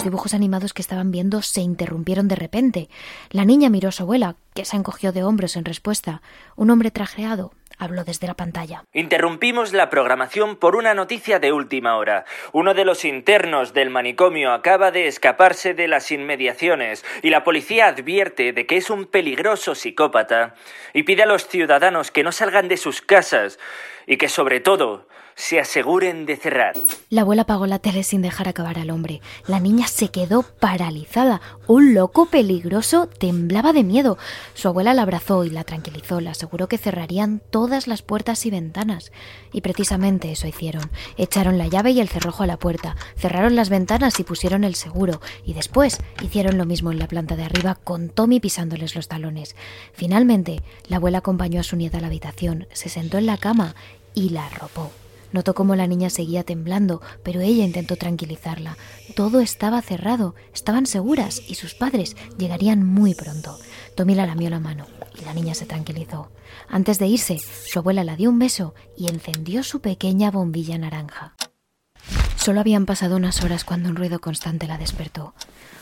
Dibujos 0.05 0.33
animados 0.33 0.73
que 0.73 0.81
estaban 0.81 1.11
viendo 1.11 1.41
se 1.41 1.61
interrumpieron 1.61 2.27
de 2.27 2.35
repente. 2.35 2.89
La 3.31 3.43
niña 3.43 3.69
miró 3.69 3.89
a 3.89 3.91
su 3.91 4.03
abuela, 4.03 4.35
que 4.53 4.63
se 4.63 4.77
encogió 4.77 5.11
de 5.11 5.23
hombros 5.23 5.57
en 5.57 5.65
respuesta. 5.65 6.21
Un 6.55 6.69
hombre 6.69 6.91
trajeado 6.91 7.51
habló 7.77 8.03
desde 8.03 8.27
la 8.27 8.35
pantalla. 8.35 8.83
Interrumpimos 8.93 9.73
la 9.73 9.89
programación 9.89 10.55
por 10.55 10.75
una 10.75 10.93
noticia 10.93 11.39
de 11.39 11.51
última 11.51 11.97
hora. 11.97 12.25
Uno 12.53 12.73
de 12.73 12.85
los 12.85 13.03
internos 13.03 13.73
del 13.73 13.89
manicomio 13.89 14.53
acaba 14.53 14.91
de 14.91 15.07
escaparse 15.07 15.73
de 15.73 15.87
las 15.87 16.11
inmediaciones 16.11 17.03
y 17.21 17.31
la 17.31 17.43
policía 17.43 17.87
advierte 17.87 18.53
de 18.53 18.65
que 18.65 18.77
es 18.77 18.89
un 18.89 19.05
peligroso 19.05 19.75
psicópata 19.75 20.53
y 20.93 21.03
pide 21.03 21.23
a 21.23 21.27
los 21.27 21.47
ciudadanos 21.47 22.11
que 22.11 22.23
no 22.23 22.31
salgan 22.31 22.67
de 22.67 22.77
sus 22.77 23.01
casas 23.01 23.59
y 24.07 24.17
que 24.17 24.29
sobre 24.29 24.59
todo 24.59 25.07
se 25.35 25.59
aseguren 25.59 26.25
de 26.25 26.37
cerrar. 26.37 26.73
La 27.09 27.21
abuela 27.21 27.43
apagó 27.43 27.67
la 27.67 27.79
tele 27.79 28.03
sin 28.03 28.21
dejar 28.21 28.47
acabar 28.47 28.79
al 28.79 28.89
hombre. 28.89 29.21
La 29.47 29.59
niña 29.59 29.87
se 29.87 30.07
quedó 30.07 30.43
paralizada. 30.43 31.41
Un 31.67 31.93
loco 31.93 32.25
peligroso 32.27 33.07
temblaba 33.07 33.73
de 33.73 33.83
miedo. 33.83 34.17
Su 34.53 34.69
abuela 34.69 34.93
la 34.93 35.01
abrazó 35.01 35.43
y 35.43 35.49
la 35.49 35.65
tranquilizó. 35.65 36.21
Le 36.21 36.29
aseguró 36.29 36.67
que 36.67 36.77
cerrarían 36.77 37.41
todas 37.51 37.87
las 37.87 38.01
puertas 38.01 38.45
y 38.45 38.49
ventanas. 38.49 39.11
Y 39.51 39.61
precisamente 39.61 40.31
eso 40.31 40.47
hicieron. 40.47 40.89
Echaron 41.17 41.57
la 41.57 41.67
llave 41.67 41.91
y 41.91 41.99
el 41.99 42.09
cerrojo 42.09 42.43
a 42.43 42.47
la 42.47 42.57
puerta, 42.57 42.95
cerraron 43.17 43.55
las 43.55 43.69
ventanas 43.69 44.19
y 44.19 44.23
pusieron 44.23 44.63
el 44.63 44.75
seguro. 44.75 45.21
Y 45.43 45.53
después 45.53 45.99
hicieron 46.23 46.57
lo 46.57 46.65
mismo 46.65 46.91
en 46.91 46.99
la 46.99 47.07
planta 47.07 47.35
de 47.35 47.43
arriba 47.43 47.75
con 47.75 48.09
Tommy 48.09 48.39
pisándoles 48.39 48.95
los 48.95 49.09
talones. 49.09 49.55
Finalmente, 49.93 50.63
la 50.87 50.97
abuela 50.97 51.19
acompañó 51.19 51.59
a 51.59 51.63
su 51.63 51.75
nieta 51.75 51.97
a 51.97 52.01
la 52.01 52.07
habitación, 52.07 52.67
se 52.71 52.89
sentó 52.89 53.17
en 53.17 53.25
la 53.25 53.37
cama 53.37 53.75
y 54.13 54.29
la 54.29 54.45
arropó. 54.45 54.91
Notó 55.31 55.53
cómo 55.53 55.75
la 55.75 55.87
niña 55.87 56.09
seguía 56.09 56.43
temblando, 56.43 57.01
pero 57.23 57.41
ella 57.41 57.65
intentó 57.65 57.95
tranquilizarla. 57.95 58.77
Todo 59.15 59.41
estaba 59.41 59.81
cerrado, 59.81 60.35
estaban 60.53 60.85
seguras 60.85 61.41
y 61.47 61.55
sus 61.55 61.73
padres 61.73 62.15
llegarían 62.37 62.85
muy 62.85 63.13
pronto. 63.15 63.57
Tommy 63.95 64.15
la 64.15 64.25
lamió 64.25 64.49
la 64.49 64.59
mano 64.59 64.85
y 65.19 65.25
la 65.25 65.33
niña 65.33 65.55
se 65.55 65.65
tranquilizó. 65.65 66.31
Antes 66.69 66.99
de 66.99 67.07
irse, 67.07 67.39
su 67.39 67.79
abuela 67.79 68.03
la 68.03 68.15
dio 68.15 68.29
un 68.29 68.39
beso 68.39 68.73
y 68.97 69.09
encendió 69.09 69.63
su 69.63 69.81
pequeña 69.81 70.31
bombilla 70.31 70.77
naranja. 70.77 71.35
Solo 72.35 72.59
habían 72.59 72.85
pasado 72.85 73.15
unas 73.15 73.43
horas 73.43 73.63
cuando 73.63 73.89
un 73.89 73.95
ruido 73.95 74.19
constante 74.21 74.67
la 74.67 74.77
despertó. 74.77 75.33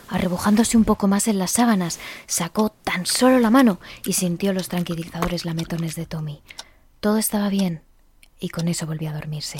Arrebujándose 0.09 0.77
un 0.77 0.85
poco 0.85 1.07
más 1.07 1.27
en 1.27 1.39
las 1.39 1.51
sábanas, 1.51 1.99
sacó 2.27 2.69
tan 2.69 3.05
solo 3.05 3.39
la 3.39 3.49
mano 3.49 3.79
y 4.05 4.13
sintió 4.13 4.53
los 4.53 4.69
tranquilizadores 4.69 5.43
lametones 5.43 5.95
de 5.95 6.05
Tommy. 6.05 6.41
Todo 6.99 7.17
estaba 7.17 7.49
bien, 7.49 7.81
y 8.43 8.49
con 8.49 8.67
eso 8.67 8.85
volvió 8.85 9.09
a 9.09 9.13
dormirse. 9.13 9.57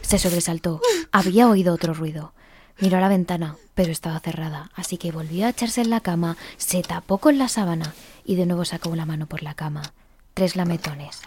Se 0.00 0.18
sobresaltó. 0.18 0.80
Había 1.12 1.50
oído 1.50 1.74
otro 1.74 1.92
ruido. 1.92 2.32
Miró 2.80 2.96
a 2.96 3.00
la 3.02 3.10
ventana, 3.10 3.56
pero 3.74 3.92
estaba 3.92 4.18
cerrada, 4.20 4.70
así 4.74 4.96
que 4.96 5.12
volvió 5.12 5.44
a 5.44 5.50
echarse 5.50 5.82
en 5.82 5.90
la 5.90 6.00
cama, 6.00 6.38
se 6.56 6.80
tapó 6.80 7.18
con 7.18 7.36
la 7.36 7.48
sábana 7.48 7.92
y 8.24 8.36
de 8.36 8.46
nuevo 8.46 8.64
sacó 8.64 8.96
la 8.96 9.04
mano 9.04 9.26
por 9.26 9.42
la 9.42 9.52
cama. 9.52 9.92
Tres 10.32 10.56
lametones. 10.56 11.20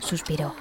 Suspiró. 0.00 0.56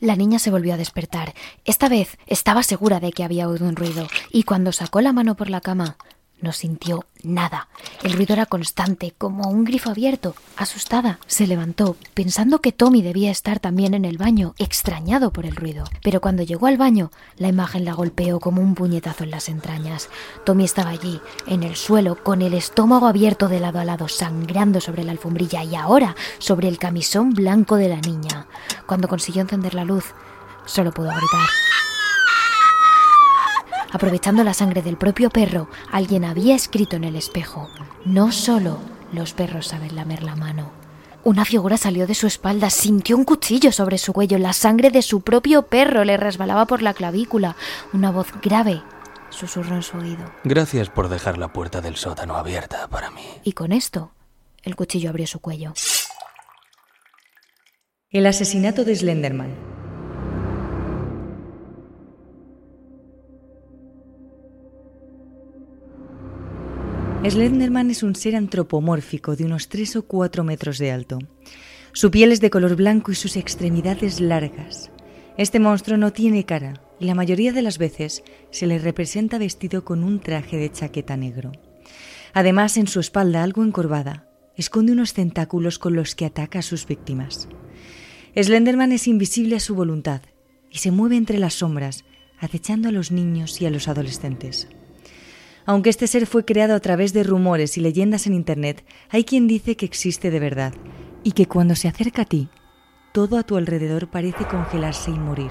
La 0.00 0.16
niña 0.16 0.40
se 0.40 0.50
volvió 0.50 0.74
a 0.74 0.78
despertar. 0.78 1.32
Esta 1.64 1.88
vez 1.88 2.18
estaba 2.26 2.64
segura 2.64 2.98
de 2.98 3.12
que 3.12 3.22
había 3.22 3.48
oído 3.48 3.68
un 3.68 3.76
ruido, 3.76 4.08
y 4.32 4.42
cuando 4.42 4.72
sacó 4.72 5.00
la 5.00 5.12
mano 5.12 5.36
por 5.36 5.48
la 5.48 5.60
cama, 5.60 5.96
no 6.42 6.52
sintió 6.52 7.04
nada. 7.22 7.68
El 8.02 8.12
ruido 8.12 8.32
era 8.34 8.46
constante, 8.46 9.14
como 9.16 9.48
un 9.48 9.64
grifo 9.64 9.90
abierto. 9.90 10.34
Asustada, 10.56 11.18
se 11.26 11.46
levantó, 11.46 11.96
pensando 12.14 12.60
que 12.60 12.72
Tommy 12.72 13.02
debía 13.02 13.30
estar 13.30 13.60
también 13.60 13.94
en 13.94 14.04
el 14.04 14.18
baño, 14.18 14.54
extrañado 14.58 15.32
por 15.32 15.46
el 15.46 15.56
ruido. 15.56 15.84
Pero 16.02 16.20
cuando 16.20 16.42
llegó 16.42 16.66
al 16.66 16.78
baño, 16.78 17.10
la 17.36 17.48
imagen 17.48 17.84
la 17.84 17.94
golpeó 17.94 18.40
como 18.40 18.62
un 18.62 18.74
puñetazo 18.74 19.24
en 19.24 19.30
las 19.30 19.48
entrañas. 19.48 20.08
Tommy 20.44 20.64
estaba 20.64 20.90
allí, 20.90 21.20
en 21.46 21.62
el 21.62 21.76
suelo, 21.76 22.22
con 22.22 22.42
el 22.42 22.54
estómago 22.54 23.06
abierto 23.06 23.48
de 23.48 23.60
lado 23.60 23.78
a 23.78 23.84
lado, 23.84 24.08
sangrando 24.08 24.80
sobre 24.80 25.04
la 25.04 25.12
alfombrilla 25.12 25.64
y 25.64 25.74
ahora 25.74 26.16
sobre 26.38 26.68
el 26.68 26.78
camisón 26.78 27.30
blanco 27.30 27.76
de 27.76 27.88
la 27.88 28.00
niña. 28.00 28.46
Cuando 28.86 29.08
consiguió 29.08 29.42
encender 29.42 29.74
la 29.74 29.84
luz, 29.84 30.14
solo 30.66 30.92
pudo 30.92 31.10
gritar. 31.10 31.48
Aprovechando 33.92 34.44
la 34.44 34.54
sangre 34.54 34.82
del 34.82 34.96
propio 34.96 35.30
perro, 35.30 35.68
alguien 35.90 36.24
había 36.24 36.54
escrito 36.54 36.96
en 36.96 37.04
el 37.04 37.16
espejo, 37.16 37.68
no 38.04 38.32
solo 38.32 38.78
los 39.12 39.32
perros 39.32 39.68
saben 39.68 39.96
lamer 39.96 40.22
la 40.22 40.36
mano. 40.36 40.70
Una 41.22 41.44
figura 41.44 41.76
salió 41.76 42.06
de 42.06 42.14
su 42.14 42.26
espalda, 42.26 42.70
sintió 42.70 43.16
un 43.16 43.24
cuchillo 43.24 43.72
sobre 43.72 43.98
su 43.98 44.12
cuello, 44.12 44.38
la 44.38 44.52
sangre 44.52 44.90
de 44.90 45.02
su 45.02 45.20
propio 45.20 45.62
perro 45.62 46.04
le 46.04 46.16
resbalaba 46.16 46.66
por 46.66 46.80
la 46.80 46.94
clavícula. 46.94 47.56
Una 47.92 48.10
voz 48.10 48.28
grave 48.40 48.82
susurró 49.28 49.76
en 49.76 49.82
su 49.82 49.98
oído. 49.98 50.32
Gracias 50.44 50.88
por 50.88 51.08
dejar 51.08 51.36
la 51.36 51.52
puerta 51.52 51.80
del 51.80 51.96
sótano 51.96 52.36
abierta 52.36 52.88
para 52.88 53.10
mí. 53.10 53.22
Y 53.44 53.52
con 53.52 53.72
esto, 53.72 54.12
el 54.62 54.76
cuchillo 54.76 55.10
abrió 55.10 55.26
su 55.26 55.40
cuello. 55.40 55.74
El 58.10 58.26
asesinato 58.26 58.84
de 58.84 58.96
Slenderman. 58.96 59.69
Slenderman 67.28 67.90
es 67.90 68.02
un 68.02 68.16
ser 68.16 68.34
antropomórfico 68.34 69.36
de 69.36 69.44
unos 69.44 69.68
3 69.68 69.96
o 69.96 70.02
4 70.06 70.42
metros 70.42 70.78
de 70.78 70.90
alto. 70.90 71.18
Su 71.92 72.10
piel 72.10 72.32
es 72.32 72.40
de 72.40 72.48
color 72.48 72.76
blanco 72.76 73.12
y 73.12 73.14
sus 73.14 73.36
extremidades 73.36 74.20
largas. 74.20 74.90
Este 75.36 75.60
monstruo 75.60 75.98
no 75.98 76.14
tiene 76.14 76.46
cara 76.46 76.80
y 76.98 77.04
la 77.04 77.14
mayoría 77.14 77.52
de 77.52 77.60
las 77.60 77.76
veces 77.76 78.22
se 78.50 78.66
le 78.66 78.78
representa 78.78 79.36
vestido 79.36 79.84
con 79.84 80.02
un 80.02 80.20
traje 80.20 80.56
de 80.56 80.72
chaqueta 80.72 81.18
negro. 81.18 81.52
Además, 82.32 82.78
en 82.78 82.86
su 82.86 83.00
espalda, 83.00 83.42
algo 83.42 83.64
encorvada, 83.64 84.26
esconde 84.56 84.92
unos 84.92 85.12
tentáculos 85.12 85.78
con 85.78 85.94
los 85.94 86.14
que 86.14 86.24
ataca 86.24 86.60
a 86.60 86.62
sus 86.62 86.86
víctimas. 86.86 87.48
Slenderman 88.34 88.92
es 88.92 89.06
invisible 89.06 89.56
a 89.56 89.60
su 89.60 89.74
voluntad 89.74 90.22
y 90.70 90.78
se 90.78 90.90
mueve 90.90 91.16
entre 91.16 91.38
las 91.38 91.54
sombras, 91.54 92.04
acechando 92.38 92.88
a 92.88 92.92
los 92.92 93.12
niños 93.12 93.60
y 93.60 93.66
a 93.66 93.70
los 93.70 93.88
adolescentes. 93.88 94.68
Aunque 95.66 95.90
este 95.90 96.06
ser 96.06 96.26
fue 96.26 96.44
creado 96.44 96.74
a 96.74 96.80
través 96.80 97.12
de 97.12 97.22
rumores 97.22 97.76
y 97.76 97.80
leyendas 97.80 98.26
en 98.26 98.34
Internet, 98.34 98.84
hay 99.10 99.24
quien 99.24 99.46
dice 99.46 99.76
que 99.76 99.86
existe 99.86 100.30
de 100.30 100.40
verdad 100.40 100.74
y 101.22 101.32
que 101.32 101.46
cuando 101.46 101.74
se 101.74 101.88
acerca 101.88 102.22
a 102.22 102.24
ti, 102.24 102.48
todo 103.12 103.38
a 103.38 103.42
tu 103.42 103.56
alrededor 103.56 104.08
parece 104.08 104.44
congelarse 104.46 105.10
y 105.10 105.18
morir. 105.18 105.50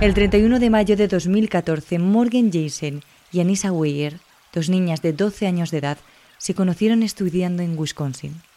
El 0.00 0.14
31 0.14 0.60
de 0.60 0.70
mayo 0.70 0.96
de 0.96 1.08
2014, 1.08 1.98
Morgan 1.98 2.52
Jason 2.52 3.02
y 3.32 3.40
Anissa 3.40 3.72
Weyer, 3.72 4.20
dos 4.54 4.68
niñas 4.68 5.02
de 5.02 5.12
12 5.12 5.48
años 5.48 5.72
de 5.72 5.78
edad, 5.78 5.98
se 6.38 6.54
conocieron 6.54 7.02
estudiando 7.02 7.64
en 7.64 7.76
Wisconsin. 7.76 8.47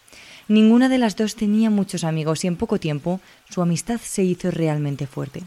Ninguna 0.48 0.90
de 0.90 0.98
las 0.98 1.16
dos 1.16 1.36
tenía 1.36 1.70
muchos 1.70 2.04
amigos 2.04 2.44
y 2.44 2.48
en 2.48 2.56
poco 2.56 2.80
tiempo 2.80 3.20
su 3.50 3.62
amistad 3.62 4.00
se 4.04 4.24
hizo 4.24 4.52
realmente 4.52 5.08
fuerte. 5.08 5.44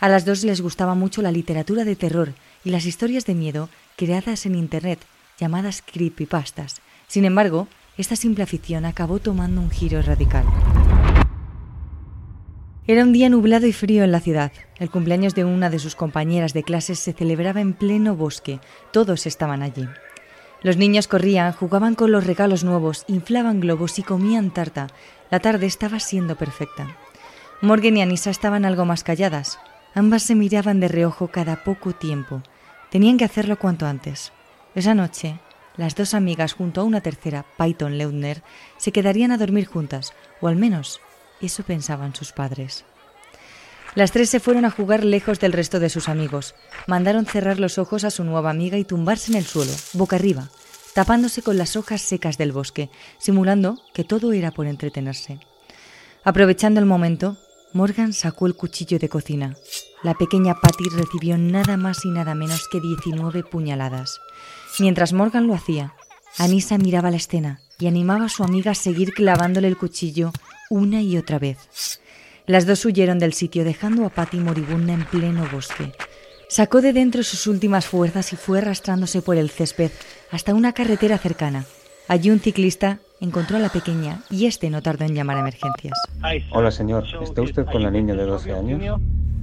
A 0.00 0.08
las 0.08 0.24
dos 0.24 0.44
les 0.44 0.60
gustaba 0.60 0.94
mucho 0.94 1.20
la 1.20 1.32
literatura 1.32 1.84
de 1.84 1.96
terror 1.96 2.32
y 2.64 2.70
las 2.70 2.86
historias 2.86 3.26
de 3.26 3.34
miedo 3.34 3.68
creadas 3.96 4.46
en 4.46 4.54
Internet, 4.54 5.00
llamadas 5.38 5.82
creepypastas. 5.82 6.80
Sin 7.06 7.24
embargo, 7.24 7.68
esta 7.98 8.16
simple 8.16 8.44
afición 8.44 8.86
acabó 8.86 9.18
tomando 9.18 9.60
un 9.60 9.70
giro 9.70 10.00
radical. 10.00 10.44
Era 12.86 13.04
un 13.04 13.12
día 13.12 13.28
nublado 13.28 13.66
y 13.66 13.72
frío 13.72 14.02
en 14.04 14.10
la 14.10 14.20
ciudad. 14.20 14.52
El 14.78 14.90
cumpleaños 14.90 15.34
de 15.34 15.44
una 15.44 15.70
de 15.70 15.78
sus 15.78 15.94
compañeras 15.94 16.54
de 16.54 16.62
clases 16.62 16.98
se 16.98 17.12
celebraba 17.12 17.60
en 17.60 17.74
pleno 17.74 18.16
bosque. 18.16 18.58
Todos 18.90 19.26
estaban 19.26 19.62
allí. 19.62 19.86
Los 20.62 20.76
niños 20.76 21.08
corrían, 21.08 21.52
jugaban 21.52 21.94
con 21.94 22.12
los 22.12 22.26
regalos 22.26 22.64
nuevos, 22.64 23.04
inflaban 23.08 23.60
globos 23.60 23.98
y 23.98 24.02
comían 24.02 24.50
tarta. 24.50 24.88
La 25.30 25.40
tarde 25.40 25.66
estaba 25.66 26.00
siendo 26.00 26.36
perfecta. 26.36 26.96
Morgan 27.62 27.96
y 27.96 28.02
Anisa 28.02 28.30
estaban 28.30 28.64
algo 28.64 28.84
más 28.84 29.02
calladas. 29.02 29.58
Ambas 29.94 30.22
se 30.22 30.34
miraban 30.34 30.78
de 30.80 30.88
reojo 30.88 31.28
cada 31.28 31.64
poco 31.64 31.92
tiempo. 31.92 32.42
Tenían 32.90 33.16
que 33.16 33.24
hacerlo 33.24 33.58
cuanto 33.58 33.86
antes. 33.86 34.32
Esa 34.74 34.94
noche, 34.94 35.40
las 35.76 35.94
dos 35.94 36.12
amigas 36.12 36.52
junto 36.52 36.82
a 36.82 36.84
una 36.84 37.00
tercera, 37.00 37.46
Python 37.56 37.96
Leutner, 37.96 38.42
se 38.76 38.92
quedarían 38.92 39.32
a 39.32 39.38
dormir 39.38 39.66
juntas, 39.66 40.12
o 40.40 40.48
al 40.48 40.56
menos 40.56 41.00
eso 41.40 41.62
pensaban 41.62 42.14
sus 42.14 42.32
padres. 42.32 42.84
Las 43.94 44.12
tres 44.12 44.30
se 44.30 44.40
fueron 44.40 44.64
a 44.64 44.70
jugar 44.70 45.04
lejos 45.04 45.40
del 45.40 45.52
resto 45.52 45.80
de 45.80 45.90
sus 45.90 46.08
amigos. 46.08 46.54
Mandaron 46.86 47.26
cerrar 47.26 47.58
los 47.58 47.78
ojos 47.78 48.04
a 48.04 48.10
su 48.10 48.22
nueva 48.22 48.50
amiga 48.50 48.78
y 48.78 48.84
tumbarse 48.84 49.32
en 49.32 49.38
el 49.38 49.44
suelo, 49.44 49.72
boca 49.94 50.16
arriba, 50.16 50.48
tapándose 50.94 51.42
con 51.42 51.58
las 51.58 51.76
hojas 51.76 52.00
secas 52.00 52.38
del 52.38 52.52
bosque, 52.52 52.88
simulando 53.18 53.80
que 53.92 54.04
todo 54.04 54.32
era 54.32 54.52
por 54.52 54.66
entretenerse. 54.66 55.40
Aprovechando 56.22 56.78
el 56.78 56.86
momento, 56.86 57.36
Morgan 57.72 58.12
sacó 58.12 58.46
el 58.46 58.54
cuchillo 58.54 58.98
de 58.98 59.08
cocina. 59.08 59.56
La 60.02 60.14
pequeña 60.14 60.54
Patty 60.54 60.84
recibió 60.92 61.36
nada 61.36 61.76
más 61.76 62.04
y 62.04 62.10
nada 62.10 62.34
menos 62.34 62.68
que 62.70 62.80
19 62.80 63.42
puñaladas. 63.44 64.20
Mientras 64.78 65.12
Morgan 65.12 65.46
lo 65.46 65.54
hacía, 65.54 65.94
Anisa 66.38 66.78
miraba 66.78 67.10
la 67.10 67.16
escena 67.16 67.60
y 67.78 67.86
animaba 67.86 68.26
a 68.26 68.28
su 68.28 68.44
amiga 68.44 68.72
a 68.72 68.76
seguir 68.76 69.12
clavándole 69.12 69.66
el 69.68 69.76
cuchillo 69.76 70.32
una 70.68 71.02
y 71.02 71.16
otra 71.16 71.38
vez. 71.38 71.58
Las 72.50 72.66
dos 72.66 72.84
huyeron 72.84 73.20
del 73.20 73.32
sitio 73.32 73.62
dejando 73.62 74.04
a 74.04 74.08
Patty 74.08 74.38
moribunda 74.38 74.92
en 74.92 75.04
pleno 75.04 75.46
bosque. 75.52 75.92
Sacó 76.48 76.80
de 76.80 76.92
dentro 76.92 77.22
sus 77.22 77.46
últimas 77.46 77.86
fuerzas 77.86 78.32
y 78.32 78.36
fue 78.36 78.58
arrastrándose 78.58 79.22
por 79.22 79.36
el 79.36 79.50
césped 79.50 79.92
hasta 80.32 80.52
una 80.52 80.72
carretera 80.72 81.16
cercana. 81.16 81.64
Allí 82.08 82.28
un 82.28 82.40
ciclista 82.40 82.98
encontró 83.20 83.56
a 83.56 83.60
la 83.60 83.68
pequeña 83.68 84.24
y 84.30 84.46
este 84.46 84.68
no 84.68 84.82
tardó 84.82 85.04
en 85.04 85.14
llamar 85.14 85.36
a 85.36 85.40
emergencias. 85.42 85.92
Hola 86.50 86.72
señor, 86.72 87.04
¿está 87.22 87.40
usted 87.40 87.66
con 87.66 87.84
la 87.84 87.90
niña 87.92 88.16
de 88.16 88.24
12 88.24 88.52
años? 88.52 89.00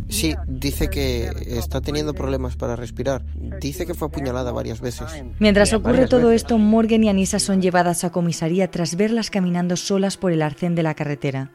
Sí, 0.10 0.36
dice 0.46 0.90
que 0.90 1.32
está 1.46 1.80
teniendo 1.80 2.14
problemas 2.14 2.58
para 2.58 2.76
respirar. 2.76 3.24
Dice 3.62 3.86
que 3.86 3.94
fue 3.94 4.10
apuñalada 4.10 4.52
varias 4.52 4.82
veces. 4.82 5.24
Mientras 5.40 5.72
ocurre 5.72 6.08
todo 6.08 6.34
esto, 6.34 6.58
Morgan 6.58 7.06
y 7.06 7.10
Anisa 7.10 7.40
son 7.40 7.62
llevadas 7.62 8.04
a 8.04 8.12
comisaría 8.12 8.70
tras 8.70 8.98
verlas 8.98 9.30
caminando 9.30 9.78
solas 9.78 10.18
por 10.18 10.34
el 10.34 10.42
arcén 10.42 10.76
de 10.76 10.84
la 10.84 10.94
carretera. 10.94 11.52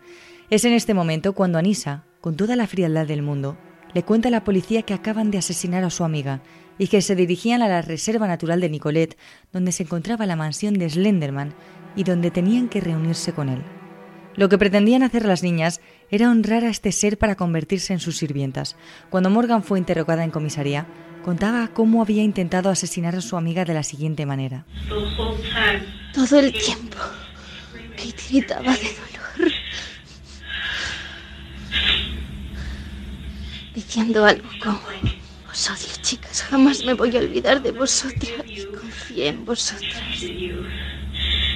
Es 0.52 0.66
en 0.66 0.74
este 0.74 0.92
momento 0.92 1.32
cuando 1.32 1.56
Anisa, 1.56 2.04
con 2.20 2.36
toda 2.36 2.56
la 2.56 2.66
frialdad 2.66 3.06
del 3.06 3.22
mundo, 3.22 3.56
le 3.94 4.02
cuenta 4.02 4.28
a 4.28 4.30
la 4.30 4.44
policía 4.44 4.82
que 4.82 4.92
acaban 4.92 5.30
de 5.30 5.38
asesinar 5.38 5.82
a 5.82 5.88
su 5.88 6.04
amiga 6.04 6.42
y 6.76 6.88
que 6.88 7.00
se 7.00 7.16
dirigían 7.16 7.62
a 7.62 7.68
la 7.68 7.80
reserva 7.80 8.26
natural 8.26 8.60
de 8.60 8.68
Nicolette, 8.68 9.16
donde 9.50 9.72
se 9.72 9.84
encontraba 9.84 10.26
la 10.26 10.36
mansión 10.36 10.74
de 10.74 10.90
Slenderman 10.90 11.54
y 11.96 12.04
donde 12.04 12.30
tenían 12.30 12.68
que 12.68 12.82
reunirse 12.82 13.32
con 13.32 13.48
él. 13.48 13.62
Lo 14.36 14.50
que 14.50 14.58
pretendían 14.58 15.02
hacer 15.02 15.24
las 15.24 15.42
niñas 15.42 15.80
era 16.10 16.30
honrar 16.30 16.64
a 16.64 16.68
este 16.68 16.92
ser 16.92 17.16
para 17.16 17.34
convertirse 17.34 17.94
en 17.94 18.00
sus 18.00 18.18
sirvientas. 18.18 18.76
Cuando 19.08 19.30
Morgan 19.30 19.62
fue 19.62 19.78
interrogada 19.78 20.22
en 20.22 20.30
comisaría, 20.30 20.86
contaba 21.24 21.68
cómo 21.68 22.02
había 22.02 22.24
intentado 22.24 22.68
asesinar 22.68 23.16
a 23.16 23.22
su 23.22 23.38
amiga 23.38 23.64
de 23.64 23.72
la 23.72 23.84
siguiente 23.84 24.26
manera. 24.26 24.66
Todo 26.12 26.40
el 26.40 26.52
tiempo. 26.52 26.98
Kate 27.96 28.22
gritaba 28.28 28.72
de 28.72 28.82
dolor. 28.82 29.21
Diciendo 33.74 34.24
algo 34.24 34.48
como, 34.62 34.78
os 35.50 35.70
odio 35.70 35.94
chicas, 36.02 36.42
jamás 36.42 36.84
me 36.84 36.92
voy 36.92 37.16
a 37.16 37.20
olvidar 37.20 37.62
de 37.62 37.72
vosotras. 37.72 38.44
Confié 38.78 39.28
en 39.28 39.44
vosotras. 39.46 40.24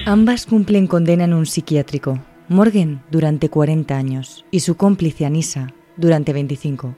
Ambas 0.05 0.45
cumplen 0.47 0.87
condena 0.87 1.25
en 1.25 1.33
un 1.33 1.45
psiquiátrico. 1.45 2.19
Morgan 2.49 3.03
durante 3.11 3.49
40 3.49 3.95
años 3.95 4.45
y 4.51 4.61
su 4.61 4.77
cómplice 4.77 5.25
Anisa 5.25 5.73
durante 5.95 6.33
25. 6.33 6.95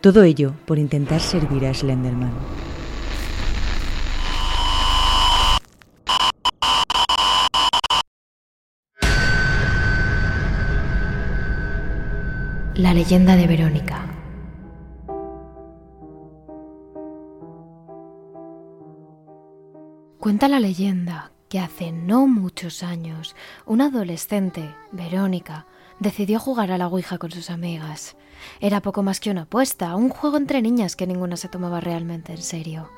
Todo 0.00 0.24
ello 0.24 0.54
por 0.64 0.78
intentar 0.78 1.20
servir 1.20 1.66
a 1.66 1.74
Slenderman. 1.74 2.32
La 12.74 12.94
leyenda 12.94 13.36
de 13.36 13.46
Verónica. 13.46 14.09
Cuenta 20.30 20.46
la 20.46 20.60
leyenda 20.60 21.32
que 21.48 21.58
hace 21.58 21.90
no 21.90 22.28
muchos 22.28 22.84
años 22.84 23.34
una 23.66 23.86
adolescente, 23.86 24.76
Verónica, 24.92 25.66
decidió 25.98 26.38
jugar 26.38 26.70
a 26.70 26.78
la 26.78 26.86
Ouija 26.86 27.18
con 27.18 27.32
sus 27.32 27.50
amigas. 27.50 28.16
Era 28.60 28.80
poco 28.80 29.02
más 29.02 29.18
que 29.18 29.32
una 29.32 29.42
apuesta, 29.42 29.96
un 29.96 30.08
juego 30.08 30.36
entre 30.36 30.62
niñas 30.62 30.94
que 30.94 31.08
ninguna 31.08 31.36
se 31.36 31.48
tomaba 31.48 31.80
realmente 31.80 32.30
en 32.30 32.42
serio. 32.42 32.92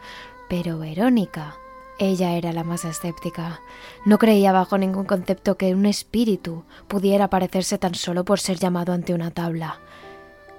Pero 0.50 0.78
Verónica, 0.78 1.54
ella 1.98 2.32
era 2.36 2.52
la 2.52 2.64
más 2.64 2.84
escéptica. 2.84 3.62
No 4.04 4.18
creía 4.18 4.52
bajo 4.52 4.76
ningún 4.76 5.06
concepto 5.06 5.56
que 5.56 5.74
un 5.74 5.86
espíritu 5.86 6.64
pudiera 6.86 7.24
aparecerse 7.24 7.78
tan 7.78 7.94
solo 7.94 8.26
por 8.26 8.40
ser 8.40 8.58
llamado 8.58 8.92
ante 8.92 9.14
una 9.14 9.30
tabla. 9.30 9.80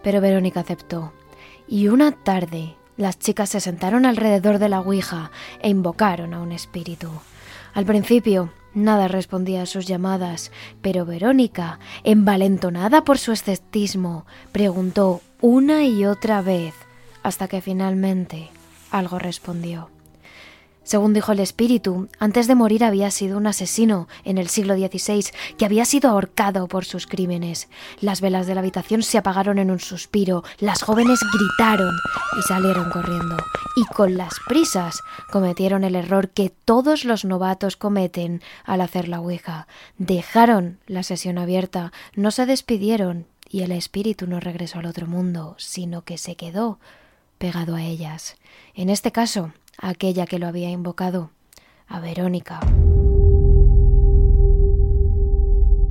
Pero 0.01 0.21
Verónica 0.21 0.61
aceptó. 0.61 1.13
Y 1.67 1.89
una 1.89 2.23
tarde, 2.23 2.77
las 2.97 3.17
chicas 3.19 3.49
se 3.49 3.59
sentaron 3.59 4.05
alrededor 4.05 4.59
de 4.59 4.69
la 4.69 4.81
Ouija 4.81 5.31
e 5.61 5.69
invocaron 5.69 6.33
a 6.33 6.41
un 6.41 6.51
espíritu. 6.51 7.09
Al 7.73 7.85
principio, 7.85 8.51
nada 8.73 9.07
respondía 9.07 9.63
a 9.63 9.65
sus 9.65 9.87
llamadas, 9.87 10.51
pero 10.81 11.05
Verónica, 11.05 11.79
envalentonada 12.03 13.03
por 13.03 13.17
su 13.17 13.31
escepticismo, 13.31 14.25
preguntó 14.51 15.21
una 15.41 15.83
y 15.83 16.05
otra 16.05 16.41
vez, 16.41 16.73
hasta 17.23 17.47
que 17.47 17.61
finalmente 17.61 18.49
algo 18.91 19.17
respondió. 19.17 19.92
Según 20.83 21.13
dijo 21.13 21.31
el 21.31 21.39
espíritu, 21.39 22.09
antes 22.19 22.47
de 22.47 22.55
morir 22.55 22.83
había 22.83 23.09
sido 23.09 23.37
un 23.37 23.47
asesino 23.47 24.07
en 24.25 24.37
el 24.37 24.49
siglo 24.49 24.75
XVI 24.75 25.25
que 25.57 25.65
había 25.65 25.85
sido 25.85 26.09
ahorcado 26.09 26.67
por 26.67 26.83
sus 26.83 27.07
crímenes. 27.07 27.69
Las 28.01 28.19
velas 28.19 28.47
de 28.47 28.55
la 28.55 28.59
habitación 28.61 29.01
se 29.01 29.17
apagaron 29.17 29.59
en 29.59 29.71
un 29.71 29.79
suspiro, 29.79 30.43
las 30.59 30.83
jóvenes 30.83 31.19
gritaron 31.33 31.95
y 32.37 32.41
salieron 32.47 32.89
corriendo. 32.89 33.37
Y 33.77 33.85
con 33.85 34.17
las 34.17 34.33
prisas 34.47 34.99
cometieron 35.31 35.83
el 35.83 35.95
error 35.95 36.29
que 36.29 36.49
todos 36.49 37.05
los 37.05 37.23
novatos 37.23 37.77
cometen 37.77 38.41
al 38.65 38.81
hacer 38.81 39.07
la 39.07 39.21
ouija. 39.21 39.67
Dejaron 39.97 40.79
la 40.85 41.03
sesión 41.03 41.37
abierta, 41.37 41.93
no 42.15 42.31
se 42.31 42.45
despidieron 42.45 43.25
y 43.49 43.61
el 43.61 43.71
espíritu 43.71 44.27
no 44.27 44.39
regresó 44.39 44.79
al 44.79 44.87
otro 44.87 45.07
mundo, 45.07 45.55
sino 45.57 46.03
que 46.03 46.17
se 46.17 46.35
quedó 46.35 46.79
pegado 47.37 47.75
a 47.75 47.83
ellas. 47.83 48.35
En 48.73 48.89
este 48.89 49.11
caso, 49.11 49.53
aquella 49.77 50.25
que 50.25 50.39
lo 50.39 50.47
había 50.47 50.69
invocado, 50.69 51.31
a 51.87 51.99
Verónica. 51.99 52.59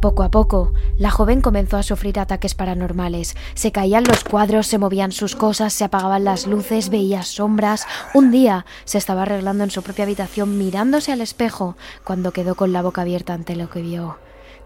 Poco 0.03 0.25
a 0.25 0.33
poco, 0.33 0.73
la 0.97 1.13
joven 1.13 1.41
comenzó 1.41 1.77
a 1.77 1.85
sufrir 1.85 2.19
ataques 2.19 2.57
paranormales. 2.57 3.37
Se 3.55 3.71
caían 3.71 4.03
los 4.03 4.25
cuadros, 4.25 4.67
se 4.67 4.79
movían 4.79 5.13
sus 5.13 5.37
cosas, 5.37 5.73
se 5.73 5.85
apagaban 5.85 6.25
las 6.25 6.49
luces, 6.49 6.89
veía 6.89 7.23
sombras. 7.23 7.87
Un 8.13 8.33
día 8.33 8.67
se 8.85 8.99
estaba 8.99 9.23
arreglando 9.23 9.63
en 9.63 9.71
su 9.71 9.81
propia 9.83 10.03
habitación 10.03 10.59
mirándose 10.59 11.13
al 11.13 11.21
espejo 11.21 11.77
cuando 12.03 12.33
quedó 12.33 12.57
con 12.57 12.73
la 12.73 12.83
boca 12.83 13.03
abierta 13.03 13.33
ante 13.33 13.55
lo 13.55 13.71
que 13.71 13.81
vio. 13.81 14.19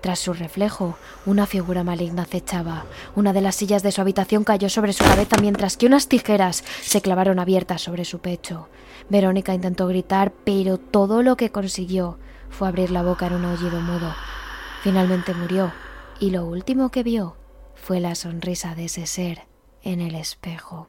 Tras 0.06 0.20
su 0.20 0.34
reflejo, 0.34 0.96
una 1.24 1.46
figura 1.46 1.82
maligna 1.82 2.22
acechaba. 2.22 2.84
Una 3.16 3.32
de 3.32 3.40
las 3.40 3.56
sillas 3.56 3.82
de 3.82 3.90
su 3.90 4.00
habitación 4.00 4.44
cayó 4.44 4.68
sobre 4.68 4.92
su 4.92 5.02
cabeza 5.02 5.36
mientras 5.40 5.76
que 5.76 5.86
unas 5.86 6.06
tijeras 6.06 6.62
se 6.80 7.00
clavaron 7.00 7.40
abiertas 7.40 7.82
sobre 7.82 8.04
su 8.04 8.20
pecho. 8.20 8.68
Verónica 9.08 9.52
intentó 9.52 9.88
gritar, 9.88 10.32
pero 10.44 10.78
todo 10.78 11.24
lo 11.24 11.36
que 11.36 11.50
consiguió 11.50 12.20
fue 12.50 12.68
abrir 12.68 12.92
la 12.92 13.02
boca 13.02 13.26
en 13.26 13.32
un 13.32 13.46
aullido 13.46 13.80
mudo. 13.80 14.14
Finalmente 14.84 15.34
murió, 15.34 15.72
y 16.20 16.30
lo 16.30 16.46
último 16.46 16.90
que 16.90 17.02
vio 17.02 17.36
fue 17.74 17.98
la 17.98 18.14
sonrisa 18.14 18.76
de 18.76 18.84
ese 18.84 19.08
ser 19.08 19.48
en 19.82 20.00
el 20.00 20.14
espejo. 20.14 20.88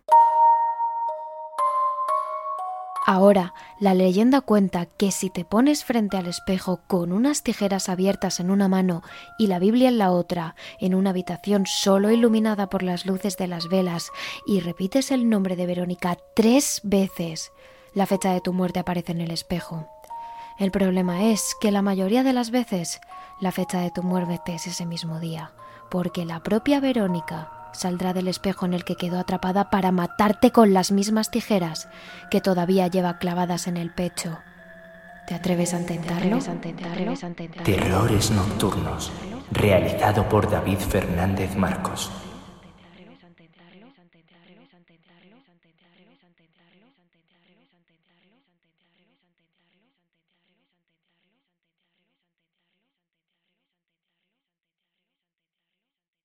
Ahora, 3.10 3.54
la 3.80 3.94
leyenda 3.94 4.42
cuenta 4.42 4.86
que 4.86 5.12
si 5.12 5.30
te 5.30 5.46
pones 5.46 5.86
frente 5.86 6.18
al 6.18 6.28
espejo 6.28 6.82
con 6.88 7.14
unas 7.14 7.42
tijeras 7.42 7.88
abiertas 7.88 8.42
en 8.42 8.52
una 8.52 8.68
mano 8.68 9.02
y 9.40 9.48
la 9.48 9.60
Biblia 9.60 9.88
en 9.88 9.98
la 9.98 10.12
otra, 10.12 10.56
en 10.82 10.94
una 10.94 11.12
habitación 11.12 11.66
solo 11.68 12.12
iluminada 12.12 12.68
por 12.68 12.84
las 12.84 13.06
luces 13.06 13.38
de 13.38 13.48
las 13.48 13.70
velas, 13.70 14.12
y 14.46 14.60
repites 14.60 15.10
el 15.12 15.30
nombre 15.30 15.56
de 15.56 15.66
Verónica 15.66 16.18
tres 16.36 16.82
veces, 16.84 17.54
la 17.94 18.08
fecha 18.08 18.34
de 18.34 18.42
tu 18.42 18.52
muerte 18.52 18.80
aparece 18.80 19.14
en 19.14 19.22
el 19.22 19.32
espejo. 19.32 19.88
El 20.60 20.72
problema 20.72 21.28
es 21.28 21.56
que 21.62 21.72
la 21.72 21.82
mayoría 21.82 22.24
de 22.24 22.34
las 22.34 22.52
veces 22.52 23.00
la 23.40 23.54
fecha 23.54 23.80
de 23.80 23.90
tu 23.90 24.04
muerte 24.04 24.56
es 24.56 24.68
ese 24.68 24.86
mismo 24.86 25.22
día, 25.22 25.54
porque 25.90 26.26
la 26.26 26.42
propia 26.44 26.82
Verónica 26.82 27.57
saldrá 27.74 28.14
del 28.14 28.28
espejo 28.28 28.66
en 28.66 28.74
el 28.74 28.84
que 28.84 28.96
quedó 28.96 29.20
atrapada 29.20 29.70
para 29.70 29.92
matarte 29.92 30.52
con 30.52 30.74
las 30.74 30.92
mismas 30.92 31.32
tijeras 31.32 31.90
que 32.30 32.42
todavía 32.42 32.88
lleva 32.88 33.18
clavadas 33.18 33.68
en 33.68 33.78
el 33.78 33.92
pecho. 33.92 34.40
¿Te 35.28 35.36
atreves 35.36 35.74
a 35.74 35.80
intentarlo? 35.80 36.40
Terrores 37.64 38.32
nocturnos. 38.32 39.12
realizado 39.52 40.28
por 40.30 40.50
David 40.50 40.80
Fernández 40.80 41.56
Marcos. 41.56 42.12